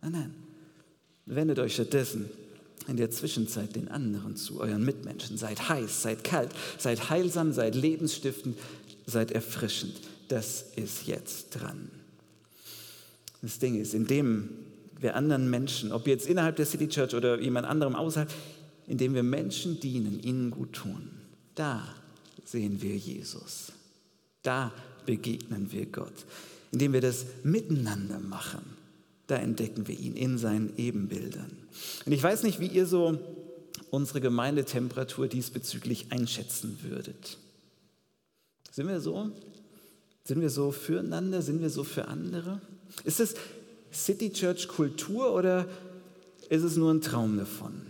Nein, 0.00 0.12
nein. 0.12 0.34
Wendet 1.26 1.58
euch 1.58 1.74
stattdessen 1.74 2.30
in 2.88 2.96
der 2.96 3.10
Zwischenzeit 3.10 3.76
den 3.76 3.88
anderen 3.88 4.36
zu, 4.36 4.60
euren 4.60 4.84
Mitmenschen. 4.84 5.36
Seid 5.36 5.68
heiß, 5.68 6.02
seid 6.02 6.24
kalt, 6.24 6.50
seid 6.78 7.10
heilsam, 7.10 7.52
seid 7.52 7.74
lebensstiftend, 7.74 8.58
seid 9.04 9.30
erfrischend. 9.32 9.94
Das 10.28 10.64
ist 10.76 11.06
jetzt 11.06 11.50
dran. 11.50 11.90
Das 13.42 13.58
Ding 13.58 13.80
ist, 13.80 13.94
indem 13.94 14.48
wir 15.00 15.14
anderen 15.14 15.48
Menschen, 15.48 15.92
ob 15.92 16.06
jetzt 16.06 16.26
innerhalb 16.26 16.56
der 16.56 16.66
City 16.66 16.88
Church 16.88 17.14
oder 17.14 17.40
jemand 17.40 17.66
anderem 17.66 17.94
außerhalb, 17.94 18.30
indem 18.86 19.14
wir 19.14 19.22
Menschen 19.22 19.78
dienen, 19.80 20.20
ihnen 20.22 20.50
gut 20.50 20.72
tun, 20.72 21.10
da 21.54 21.86
sehen 22.44 22.82
wir 22.82 22.96
Jesus. 22.96 23.72
Da 24.42 24.72
begegnen 25.06 25.70
wir 25.72 25.86
Gott. 25.86 26.12
Indem 26.72 26.92
wir 26.92 27.00
das 27.00 27.26
miteinander 27.44 28.18
machen, 28.18 28.62
da 29.26 29.36
entdecken 29.36 29.86
wir 29.88 29.98
ihn 29.98 30.16
in 30.16 30.38
seinen 30.38 30.76
Ebenbildern. 30.76 31.50
Und 32.04 32.12
ich 32.12 32.22
weiß 32.22 32.42
nicht, 32.42 32.60
wie 32.60 32.66
ihr 32.66 32.86
so 32.86 33.18
unsere 33.90 34.20
Gemeindetemperatur 34.20 35.28
diesbezüglich 35.28 36.10
einschätzen 36.10 36.78
würdet. 36.82 37.38
Sind 38.70 38.88
wir 38.88 39.00
so? 39.00 39.30
Sind 40.24 40.40
wir 40.40 40.50
so 40.50 40.72
füreinander? 40.72 41.42
Sind 41.42 41.60
wir 41.60 41.70
so 41.70 41.84
für 41.84 42.08
andere? 42.08 42.60
Ist 43.04 43.20
es 43.20 43.34
City 43.92 44.32
Church 44.32 44.68
Kultur 44.68 45.34
oder 45.34 45.66
ist 46.48 46.62
es 46.62 46.76
nur 46.76 46.92
ein 46.92 47.00
Traum 47.00 47.38
davon? 47.38 47.82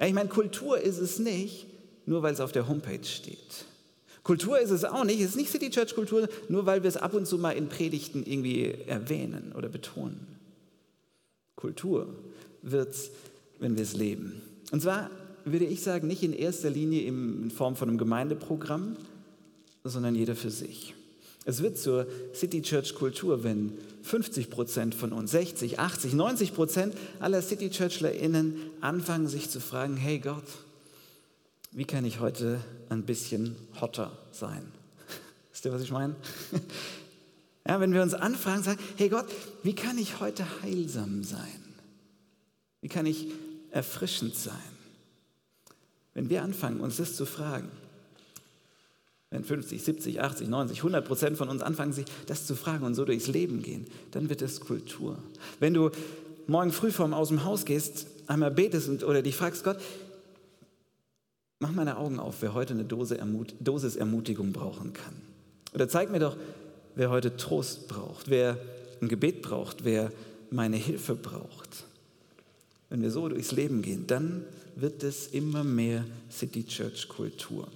Ich 0.00 0.12
meine, 0.12 0.28
Kultur 0.28 0.78
ist 0.78 0.98
es 0.98 1.18
nicht, 1.18 1.66
nur 2.06 2.22
weil 2.22 2.32
es 2.32 2.40
auf 2.40 2.52
der 2.52 2.68
Homepage 2.68 3.04
steht. 3.04 3.66
Kultur 4.22 4.58
ist 4.60 4.70
es 4.70 4.84
auch 4.84 5.04
nicht, 5.04 5.20
es 5.20 5.30
ist 5.30 5.36
nicht 5.36 5.50
City 5.50 5.70
Church 5.70 5.94
Kultur, 5.94 6.28
nur 6.48 6.66
weil 6.66 6.82
wir 6.82 6.88
es 6.88 6.96
ab 6.96 7.14
und 7.14 7.26
zu 7.26 7.38
mal 7.38 7.52
in 7.52 7.68
Predigten 7.68 8.24
irgendwie 8.24 8.74
erwähnen 8.86 9.52
oder 9.56 9.68
betonen. 9.68 10.26
Kultur 11.56 12.14
wird 12.62 12.90
es, 12.90 13.10
wenn 13.58 13.76
wir 13.76 13.82
es 13.82 13.94
leben. 13.94 14.40
Und 14.70 14.82
zwar 14.82 15.10
würde 15.44 15.64
ich 15.64 15.82
sagen, 15.82 16.06
nicht 16.06 16.22
in 16.22 16.32
erster 16.32 16.70
Linie 16.70 17.02
in 17.02 17.50
Form 17.50 17.74
von 17.74 17.88
einem 17.88 17.98
Gemeindeprogramm, 17.98 18.96
sondern 19.84 20.14
jeder 20.14 20.36
für 20.36 20.50
sich. 20.50 20.94
Es 21.48 21.62
wird 21.62 21.78
zur 21.78 22.06
City 22.34 22.60
Church 22.60 22.94
Kultur, 22.94 23.42
wenn 23.42 23.72
50 24.02 24.50
Prozent 24.50 24.94
von 24.94 25.14
uns, 25.14 25.30
60, 25.30 25.78
80, 25.78 26.12
90 26.12 26.52
Prozent 26.52 26.94
aller 27.20 27.40
City 27.40 27.70
ChurchlerInnen 27.70 28.56
anfangen, 28.82 29.28
sich 29.28 29.48
zu 29.48 29.58
fragen: 29.58 29.96
Hey 29.96 30.18
Gott, 30.18 30.44
wie 31.72 31.86
kann 31.86 32.04
ich 32.04 32.20
heute 32.20 32.60
ein 32.90 33.04
bisschen 33.04 33.56
hotter 33.80 34.12
sein? 34.30 34.60
Wisst 35.50 35.64
ihr, 35.64 35.72
was 35.72 35.80
ich 35.82 35.90
meine? 35.90 36.16
Ja, 37.66 37.80
wenn 37.80 37.92
wir 37.92 38.02
uns 38.02 38.12
anfragen, 38.12 38.62
sagen: 38.62 38.80
Hey 38.96 39.08
Gott, 39.08 39.26
wie 39.62 39.74
kann 39.74 39.96
ich 39.96 40.20
heute 40.20 40.44
heilsam 40.62 41.24
sein? 41.24 41.64
Wie 42.82 42.88
kann 42.88 43.06
ich 43.06 43.28
erfrischend 43.70 44.34
sein? 44.34 44.54
Wenn 46.12 46.28
wir 46.28 46.42
anfangen, 46.42 46.80
uns 46.80 46.98
das 46.98 47.16
zu 47.16 47.24
fragen, 47.24 47.70
wenn 49.30 49.44
50, 49.44 49.82
70, 49.82 50.20
80, 50.20 50.48
90, 50.48 50.78
100 50.78 51.06
Prozent 51.06 51.36
von 51.36 51.48
uns 51.48 51.62
anfangen, 51.62 51.92
sich 51.92 52.06
das 52.26 52.46
zu 52.46 52.56
fragen 52.56 52.84
und 52.84 52.94
so 52.94 53.04
durchs 53.04 53.26
Leben 53.26 53.62
gehen, 53.62 53.86
dann 54.10 54.30
wird 54.30 54.40
es 54.40 54.60
Kultur. 54.60 55.18
Wenn 55.60 55.74
du 55.74 55.90
morgen 56.46 56.72
früh 56.72 56.90
vorm 56.90 57.12
aus 57.12 57.28
dem 57.28 57.44
Haus 57.44 57.64
gehst, 57.64 58.06
einmal 58.26 58.50
betest 58.50 58.88
und, 58.88 59.04
oder 59.04 59.20
dich 59.20 59.36
fragst, 59.36 59.64
Gott, 59.64 59.78
mach 61.58 61.72
meine 61.72 61.98
Augen 61.98 62.18
auf, 62.18 62.36
wer 62.40 62.54
heute 62.54 62.72
eine 62.72 62.84
Dose 62.84 63.18
Ermut 63.18 63.54
Dosis 63.60 63.96
Ermutigung 63.96 64.52
brauchen 64.52 64.94
kann. 64.94 65.14
Oder 65.74 65.88
zeig 65.88 66.10
mir 66.10 66.20
doch, 66.20 66.36
wer 66.94 67.10
heute 67.10 67.36
Trost 67.36 67.88
braucht, 67.88 68.30
wer 68.30 68.56
ein 69.02 69.08
Gebet 69.08 69.42
braucht, 69.42 69.84
wer 69.84 70.10
meine 70.50 70.76
Hilfe 70.76 71.14
braucht. 71.14 71.84
Wenn 72.88 73.02
wir 73.02 73.10
so 73.10 73.28
durchs 73.28 73.52
Leben 73.52 73.82
gehen, 73.82 74.06
dann 74.06 74.44
wird 74.74 75.02
es 75.02 75.26
immer 75.26 75.64
mehr 75.64 76.06
City 76.30 76.64
Church 76.64 77.08
Kultur. 77.08 77.68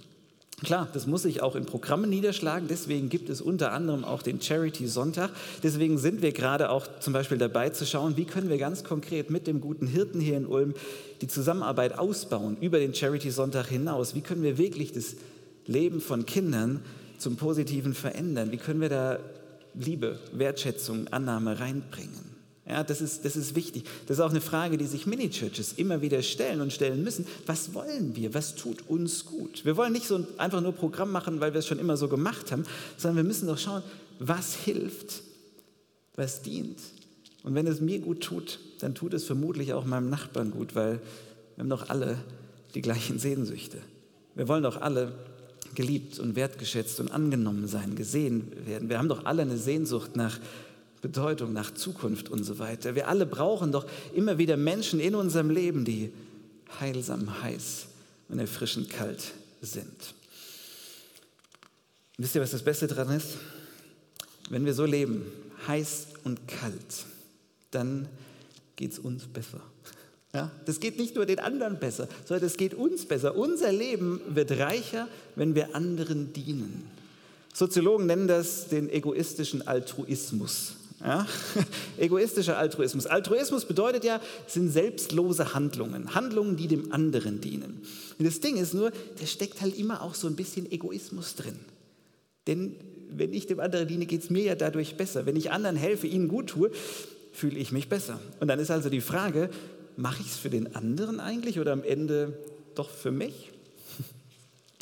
Klar, 0.63 0.87
das 0.93 1.07
muss 1.07 1.23
sich 1.23 1.41
auch 1.41 1.55
in 1.55 1.65
Programmen 1.65 2.09
niederschlagen. 2.09 2.69
Deswegen 2.69 3.09
gibt 3.09 3.29
es 3.29 3.41
unter 3.41 3.73
anderem 3.73 4.05
auch 4.05 4.21
den 4.21 4.41
Charity 4.41 4.87
Sonntag. 4.87 5.29
Deswegen 5.61 5.97
sind 5.97 6.21
wir 6.21 6.31
gerade 6.31 6.69
auch 6.69 6.87
zum 6.99 7.11
Beispiel 7.11 7.37
dabei 7.37 7.69
zu 7.69 7.85
schauen, 7.85 8.15
wie 8.15 8.23
können 8.23 8.49
wir 8.49 8.57
ganz 8.57 8.85
konkret 8.85 9.29
mit 9.29 9.45
dem 9.45 9.59
guten 9.59 9.87
Hirten 9.87 10.21
hier 10.21 10.37
in 10.37 10.45
Ulm 10.45 10.73
die 11.21 11.27
Zusammenarbeit 11.27 11.99
ausbauen 11.99 12.57
über 12.61 12.79
den 12.79 12.93
Charity 12.93 13.29
Sonntag 13.29 13.67
hinaus. 13.67 14.15
Wie 14.15 14.21
können 14.21 14.41
wir 14.41 14.57
wirklich 14.57 14.93
das 14.93 15.17
Leben 15.65 15.99
von 15.99 16.25
Kindern 16.25 16.81
zum 17.17 17.35
Positiven 17.35 17.93
verändern? 17.93 18.51
Wie 18.51 18.57
können 18.57 18.79
wir 18.79 18.89
da 18.89 19.19
Liebe, 19.73 20.19
Wertschätzung, 20.31 21.07
Annahme 21.09 21.59
reinbringen? 21.59 22.32
Ja, 22.65 22.83
das 22.83 23.01
ist, 23.01 23.25
das 23.25 23.35
ist 23.35 23.55
wichtig. 23.55 23.83
Das 24.07 24.17
ist 24.17 24.21
auch 24.21 24.29
eine 24.29 24.39
Frage, 24.39 24.77
die 24.77 24.85
sich 24.85 25.05
Mini-Churches 25.05 25.73
immer 25.73 26.01
wieder 26.01 26.21
stellen 26.21 26.61
und 26.61 26.71
stellen 26.71 27.03
müssen. 27.03 27.25
Was 27.45 27.73
wollen 27.73 28.15
wir? 28.15 28.33
Was 28.33 28.55
tut 28.55 28.87
uns 28.87 29.25
gut? 29.25 29.65
Wir 29.65 29.75
wollen 29.75 29.91
nicht 29.91 30.07
so 30.07 30.25
einfach 30.37 30.61
nur 30.61 30.71
Programm 30.71 31.11
machen, 31.11 31.41
weil 31.41 31.53
wir 31.53 31.59
es 31.59 31.67
schon 31.67 31.79
immer 31.79 31.97
so 31.97 32.07
gemacht 32.07 32.51
haben, 32.51 32.63
sondern 32.95 33.17
wir 33.17 33.23
müssen 33.25 33.47
doch 33.47 33.57
schauen, 33.57 33.83
was 34.19 34.55
hilft, 34.55 35.23
was 36.15 36.41
dient. 36.41 36.79
Und 37.43 37.55
wenn 37.55 37.67
es 37.67 37.81
mir 37.81 37.99
gut 37.99 38.21
tut, 38.21 38.59
dann 38.79 38.95
tut 38.95 39.13
es 39.13 39.25
vermutlich 39.25 39.73
auch 39.73 39.83
meinem 39.83 40.09
Nachbarn 40.09 40.51
gut, 40.51 40.73
weil 40.73 41.01
wir 41.55 41.63
haben 41.63 41.69
doch 41.69 41.89
alle 41.89 42.17
die 42.75 42.81
gleichen 42.81 43.19
Sehnsüchte. 43.19 43.77
Wir 44.35 44.47
wollen 44.47 44.63
doch 44.63 44.81
alle 44.81 45.13
geliebt 45.75 46.19
und 46.19 46.37
wertgeschätzt 46.37 47.01
und 47.01 47.11
angenommen 47.11 47.67
sein, 47.67 47.95
gesehen 47.95 48.51
werden. 48.65 48.89
Wir 48.89 48.99
haben 48.99 49.09
doch 49.09 49.25
alle 49.25 49.41
eine 49.41 49.57
Sehnsucht 49.57 50.15
nach 50.15 50.39
Bedeutung, 51.03 51.51
nach 51.51 51.73
Zukunft 51.73 52.29
und 52.29 52.45
so 52.45 52.59
weiter. 52.59 52.95
Wir 52.95 53.09
alle 53.09 53.25
brauchen 53.25 53.73
doch 53.73 53.85
immer 54.13 54.37
wieder 54.37 54.55
Menschen 54.55 55.01
in 55.01 55.15
unserem 55.15 55.49
Leben, 55.49 55.83
die 55.83 56.13
heilsam 56.79 57.43
heiß 57.43 57.87
und 58.29 58.39
erfrischend 58.39 58.89
kalt 58.89 59.33
sind. 59.61 60.15
Wisst 62.17 62.35
ihr, 62.35 62.41
was 62.41 62.51
das 62.51 62.63
Beste 62.63 62.87
daran 62.87 63.17
ist? 63.17 63.35
Wenn 64.49 64.65
wir 64.65 64.73
so 64.73 64.85
leben, 64.85 65.25
heiß 65.67 66.07
und 66.23 66.47
kalt, 66.47 67.05
dann 67.71 68.07
geht 68.77 68.93
es 68.93 68.99
uns 68.99 69.25
besser. 69.25 69.59
Ja, 70.33 70.51
das 70.65 70.79
geht 70.79 70.97
nicht 70.97 71.15
nur 71.15 71.25
den 71.25 71.39
anderen 71.39 71.79
besser, 71.79 72.07
sondern 72.23 72.47
es 72.47 72.55
geht 72.55 72.73
uns 72.73 73.05
besser. 73.05 73.35
Unser 73.35 73.73
Leben 73.73 74.21
wird 74.29 74.51
reicher, 74.51 75.09
wenn 75.35 75.53
wir 75.53 75.75
anderen 75.75 76.31
dienen. 76.31 76.89
Soziologen 77.53 78.05
nennen 78.05 78.29
das 78.29 78.69
den 78.69 78.89
egoistischen 78.89 79.67
Altruismus. 79.67 80.75
Ja? 81.03 81.27
Egoistischer 81.97 82.57
Altruismus. 82.57 83.05
Altruismus 83.05 83.65
bedeutet 83.65 84.03
ja, 84.05 84.21
sind 84.47 84.69
selbstlose 84.69 85.53
Handlungen, 85.53 86.15
Handlungen, 86.15 86.55
die 86.55 86.67
dem 86.67 86.93
anderen 86.93 87.41
dienen. 87.41 87.81
Und 88.17 88.25
das 88.25 88.39
Ding 88.39 88.57
ist 88.57 88.73
nur, 88.73 88.91
da 88.91 89.25
steckt 89.25 89.61
halt 89.61 89.77
immer 89.77 90.01
auch 90.01 90.15
so 90.15 90.27
ein 90.27 90.35
bisschen 90.35 90.71
Egoismus 90.71 91.35
drin. 91.35 91.59
Denn 92.47 92.75
wenn 93.09 93.33
ich 93.33 93.47
dem 93.47 93.59
anderen 93.59 93.87
diene, 93.87 94.05
geht 94.05 94.23
es 94.23 94.29
mir 94.29 94.43
ja 94.43 94.55
dadurch 94.55 94.95
besser. 94.95 95.25
Wenn 95.25 95.35
ich 95.35 95.51
anderen 95.51 95.75
helfe, 95.75 96.07
ihnen 96.07 96.27
gut 96.27 96.47
tue, 96.47 96.71
fühle 97.33 97.57
ich 97.59 97.71
mich 97.71 97.89
besser. 97.89 98.19
Und 98.39 98.47
dann 98.47 98.59
ist 98.59 98.71
also 98.71 98.89
die 98.89 99.01
Frage, 99.01 99.49
mache 99.97 100.21
ich 100.21 100.27
es 100.27 100.37
für 100.37 100.49
den 100.49 100.75
anderen 100.75 101.19
eigentlich 101.19 101.59
oder 101.59 101.73
am 101.73 101.83
Ende 101.83 102.37
doch 102.75 102.89
für 102.89 103.11
mich? 103.11 103.51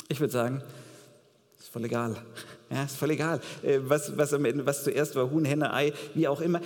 Ich 0.08 0.20
würde 0.20 0.32
sagen, 0.32 0.62
ist 1.58 1.68
voll 1.68 1.86
egal. 1.86 2.22
Ja, 2.72 2.84
ist 2.84 2.96
voll 2.96 3.10
egal, 3.10 3.40
äh, 3.62 3.80
was, 3.82 4.16
was, 4.16 4.32
am 4.32 4.44
Ende, 4.46 4.64
was 4.64 4.84
zuerst 4.84 5.14
war, 5.14 5.30
Huhn, 5.30 5.44
Henne, 5.44 5.74
Ei, 5.74 5.92
wie 6.14 6.26
auch 6.26 6.40
immer. 6.40 6.60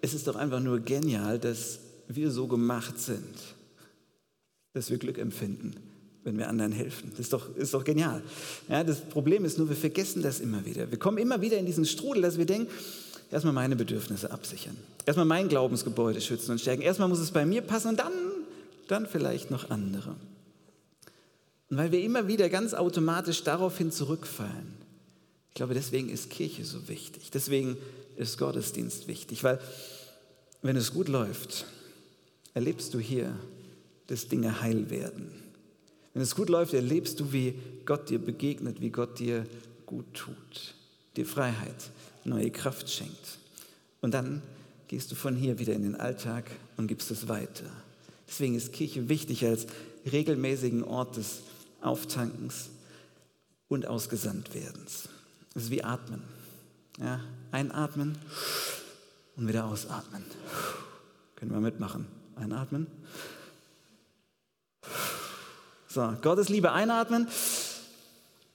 Es 0.00 0.12
ist 0.12 0.26
doch 0.26 0.34
einfach 0.34 0.60
nur 0.60 0.80
genial, 0.80 1.38
dass 1.38 1.78
wir 2.08 2.30
so 2.30 2.48
gemacht 2.48 2.98
sind, 2.98 3.36
dass 4.72 4.90
wir 4.90 4.98
Glück 4.98 5.16
empfinden, 5.16 5.76
wenn 6.24 6.36
wir 6.38 6.48
anderen 6.48 6.72
helfen. 6.72 7.10
Das 7.10 7.20
ist 7.20 7.32
doch, 7.32 7.54
ist 7.56 7.72
doch 7.72 7.84
genial. 7.84 8.22
Ja, 8.68 8.82
das 8.82 9.00
Problem 9.00 9.44
ist 9.44 9.56
nur, 9.56 9.68
wir 9.68 9.76
vergessen 9.76 10.22
das 10.22 10.40
immer 10.40 10.64
wieder. 10.66 10.90
Wir 10.90 10.98
kommen 10.98 11.18
immer 11.18 11.40
wieder 11.40 11.56
in 11.56 11.66
diesen 11.66 11.84
Strudel, 11.84 12.22
dass 12.22 12.36
wir 12.36 12.46
denken, 12.46 12.68
erstmal 13.30 13.54
meine 13.54 13.76
Bedürfnisse 13.76 14.32
absichern, 14.32 14.76
erstmal 15.06 15.26
mein 15.26 15.48
Glaubensgebäude 15.48 16.20
schützen 16.20 16.50
und 16.50 16.60
stärken. 16.60 16.82
Erstmal 16.82 17.08
muss 17.08 17.20
es 17.20 17.30
bei 17.30 17.46
mir 17.46 17.62
passen 17.62 17.88
und 17.88 18.00
dann, 18.00 18.12
dann 18.88 19.06
vielleicht 19.06 19.52
noch 19.52 19.70
andere. 19.70 20.16
Und 21.70 21.76
weil 21.76 21.92
wir 21.92 22.02
immer 22.02 22.26
wieder 22.26 22.48
ganz 22.48 22.74
automatisch 22.74 23.44
daraufhin 23.44 23.92
zurückfallen, 23.92 24.83
ich 25.54 25.56
glaube, 25.56 25.74
deswegen 25.74 26.08
ist 26.08 26.30
Kirche 26.30 26.64
so 26.64 26.88
wichtig. 26.88 27.30
Deswegen 27.30 27.76
ist 28.16 28.38
Gottesdienst 28.38 29.06
wichtig, 29.06 29.44
weil 29.44 29.60
wenn 30.62 30.74
es 30.74 30.92
gut 30.92 31.06
läuft, 31.06 31.66
erlebst 32.54 32.92
du 32.92 32.98
hier, 32.98 33.38
dass 34.08 34.26
Dinge 34.26 34.62
heil 34.62 34.90
werden. 34.90 35.30
Wenn 36.12 36.22
es 36.22 36.34
gut 36.34 36.48
läuft, 36.48 36.74
erlebst 36.74 37.20
du, 37.20 37.32
wie 37.32 37.54
Gott 37.86 38.10
dir 38.10 38.18
begegnet, 38.18 38.80
wie 38.80 38.90
Gott 38.90 39.20
dir 39.20 39.46
gut 39.86 40.12
tut, 40.12 40.74
dir 41.16 41.24
Freiheit, 41.24 41.88
neue 42.24 42.50
Kraft 42.50 42.90
schenkt. 42.90 43.38
Und 44.00 44.12
dann 44.12 44.42
gehst 44.88 45.12
du 45.12 45.14
von 45.14 45.36
hier 45.36 45.60
wieder 45.60 45.74
in 45.74 45.84
den 45.84 45.94
Alltag 45.94 46.50
und 46.76 46.88
gibst 46.88 47.12
es 47.12 47.28
weiter. 47.28 47.70
Deswegen 48.26 48.56
ist 48.56 48.72
Kirche 48.72 49.08
wichtig 49.08 49.46
als 49.46 49.68
regelmäßigen 50.10 50.82
Ort 50.82 51.16
des 51.16 51.42
Auftankens 51.80 52.70
und 53.68 53.86
Ausgesandtwerdens. 53.86 55.10
Das 55.54 55.64
ist 55.64 55.70
wie 55.70 55.84
Atmen. 55.84 56.22
Ja, 56.98 57.20
einatmen 57.52 58.18
und 59.36 59.48
wieder 59.48 59.64
ausatmen. 59.64 60.24
Können 61.36 61.52
wir 61.52 61.60
mitmachen. 61.60 62.06
Einatmen. 62.36 62.86
So, 65.88 66.12
Gottes 66.22 66.48
Liebe 66.48 66.72
einatmen 66.72 67.28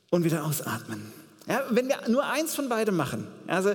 und 0.09 0.23
wieder 0.25 0.43
ausatmen. 0.43 1.12
Ja, 1.47 1.63
wenn 1.69 1.88
wir 1.88 2.07
nur 2.09 2.25
eins 2.25 2.53
von 2.53 2.67
beidem 2.67 2.95
machen, 2.97 3.27
also, 3.47 3.73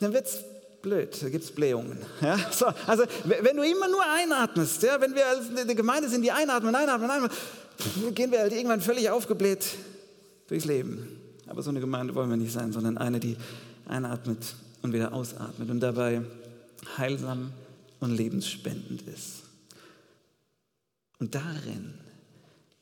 dann 0.00 0.12
wird 0.12 0.26
es 0.26 0.44
blöd, 0.82 1.16
da 1.22 1.28
gibt 1.28 1.44
es 1.44 1.52
Blähungen. 1.52 1.98
Ja, 2.20 2.38
so, 2.50 2.66
also 2.86 3.04
wenn 3.24 3.56
du 3.56 3.62
immer 3.62 3.88
nur 3.88 4.02
einatmest, 4.04 4.82
ja, 4.82 5.00
wenn 5.00 5.14
wir 5.14 5.26
als 5.26 5.48
eine 5.56 5.74
Gemeinde 5.74 6.08
sind, 6.08 6.22
die 6.22 6.32
einatmen, 6.32 6.74
einatmen, 6.74 7.10
einatmen, 7.10 7.30
gehen 8.14 8.30
wir 8.30 8.40
halt 8.40 8.52
irgendwann 8.52 8.80
völlig 8.80 9.08
aufgebläht 9.10 9.64
durchs 10.48 10.64
Leben. 10.64 11.25
Aber 11.46 11.62
so 11.62 11.70
eine 11.70 11.80
Gemeinde 11.80 12.14
wollen 12.14 12.30
wir 12.30 12.36
nicht 12.36 12.52
sein, 12.52 12.72
sondern 12.72 12.98
eine, 12.98 13.20
die 13.20 13.36
einatmet 13.86 14.54
und 14.82 14.92
wieder 14.92 15.12
ausatmet 15.12 15.70
und 15.70 15.80
dabei 15.80 16.22
heilsam 16.96 17.52
und 18.00 18.16
lebensspendend 18.16 19.02
ist. 19.02 19.42
Und 21.18 21.34
darin, 21.34 21.94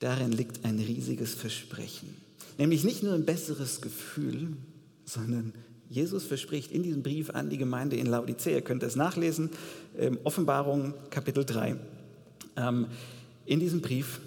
darin 0.01 0.33
liegt 0.33 0.65
ein 0.65 0.79
riesiges 0.79 1.35
Versprechen. 1.35 2.17
Nämlich 2.59 2.85
nicht 2.85 3.03
nur 3.03 3.15
ein 3.15 3.25
besseres 3.25 3.81
Gefühl, 3.81 4.57
sondern 5.05 5.53
Jesus 5.89 6.25
verspricht 6.25 6.73
in 6.73 6.83
diesem 6.83 7.03
Brief 7.03 7.31
an 7.31 7.51
die 7.51 7.59
Gemeinde 7.59 7.97
in 7.97 8.07
Laodicea, 8.07 8.55
ihr 8.55 8.63
könnt 8.63 8.83
es 8.83 8.97
nachlesen, 8.97 9.51
ähm, 9.97 10.19
Offenbarung 10.25 10.95
Kapitel 11.11 11.45
3. 11.45 11.77
Ähm, 12.57 12.87
in 13.47 13.61
diesem 13.61 13.81
Brief, 13.81 14.21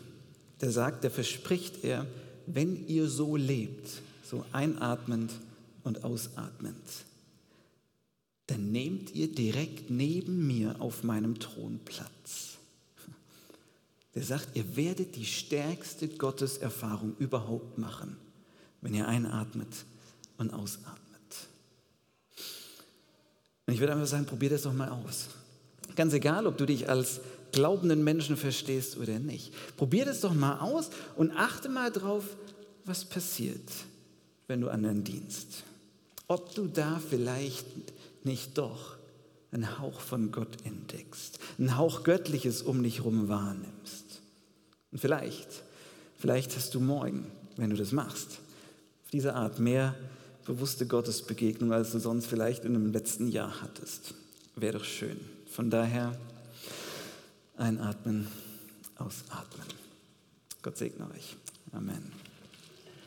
der 0.62 0.72
sagt, 0.72 1.04
der 1.04 1.12
verspricht 1.12 1.84
er, 1.84 2.06
wenn 2.46 2.88
ihr 2.88 3.08
so 3.08 3.36
lebt, 3.36 4.02
so 4.28 4.46
einatmend 4.52 5.32
und 5.84 6.04
ausatmend, 6.04 6.76
dann 8.48 8.72
nehmt 8.72 9.14
ihr 9.14 9.32
direkt 9.32 9.90
neben 9.90 10.48
mir 10.48 10.76
auf 10.80 11.04
meinem 11.04 11.40
Thron 11.40 11.80
Platz. 11.84 12.58
Der 14.16 14.24
sagt, 14.24 14.56
ihr 14.56 14.76
werdet 14.76 15.16
die 15.16 15.26
stärkste 15.26 16.08
Gotteserfahrung 16.08 17.16
überhaupt 17.20 17.78
machen, 17.78 18.18
wenn 18.82 18.94
ihr 18.94 19.08
einatmet 19.08 19.68
und 20.38 20.54
ausatmet. 20.54 20.98
Und 23.68 23.74
ich 23.74 23.80
würde 23.80 23.94
einfach 23.94 24.08
sagen, 24.08 24.26
probier 24.26 24.50
das 24.50 24.64
doch 24.64 24.74
mal 24.74 24.90
aus. 24.90 25.28
Ganz 25.96 26.14
egal, 26.14 26.48
ob 26.48 26.58
du 26.58 26.66
dich 26.66 26.90
als 26.90 27.20
glaubenden 27.52 28.04
Menschen 28.04 28.38
verstehst 28.38 28.98
oder 28.98 29.20
nicht. 29.20 29.54
Probier 29.76 30.06
das 30.06 30.22
doch 30.22 30.34
mal 30.34 30.60
aus 30.60 30.90
und 31.16 31.32
achte 31.32 31.70
mal 31.70 31.92
drauf, 31.92 32.24
was 32.86 33.04
passiert, 33.06 33.70
wenn 34.48 34.62
du 34.62 34.70
anderen 34.70 35.04
dienst. 35.04 35.64
Ob 36.28 36.54
du 36.56 36.68
da 36.68 37.00
vielleicht 37.00 37.66
nicht 38.24 38.58
doch 38.58 38.98
einen 39.52 39.80
Hauch 39.80 40.00
von 40.00 40.32
Gott 40.32 40.66
entdeckst, 40.66 41.40
einen 41.58 41.78
Hauch 41.78 42.04
Göttliches 42.04 42.62
um 42.62 42.84
dich 42.84 42.98
herum 42.98 43.30
wahrnimmst. 43.30 44.22
Und 44.92 45.00
vielleicht, 45.00 45.48
vielleicht 46.18 46.56
hast 46.56 46.74
du 46.76 46.80
morgen, 46.80 47.26
wenn 47.56 47.70
du 47.70 47.76
das 47.76 47.92
machst, 47.92 48.40
auf 49.04 49.12
diese 49.12 49.36
Art 49.36 49.60
mehr 49.60 49.96
bewusste 50.46 50.86
Gottesbegegnung, 50.86 51.74
als 51.74 51.92
du 51.92 52.00
sonst 52.00 52.28
vielleicht 52.28 52.66
in 52.66 52.76
einem 52.76 52.92
letzten 52.92 53.28
Jahr 53.28 53.62
hattest. 53.62 54.14
Wäre 54.56 54.80
doch 54.80 54.86
schön. 54.86 55.20
Von 55.50 55.70
daher 55.70 56.18
einatmen, 57.58 58.28
ausatmen. 58.96 59.66
Gott 60.62 60.78
segne 60.78 61.10
euch. 61.12 61.36
Amen. 61.72 62.27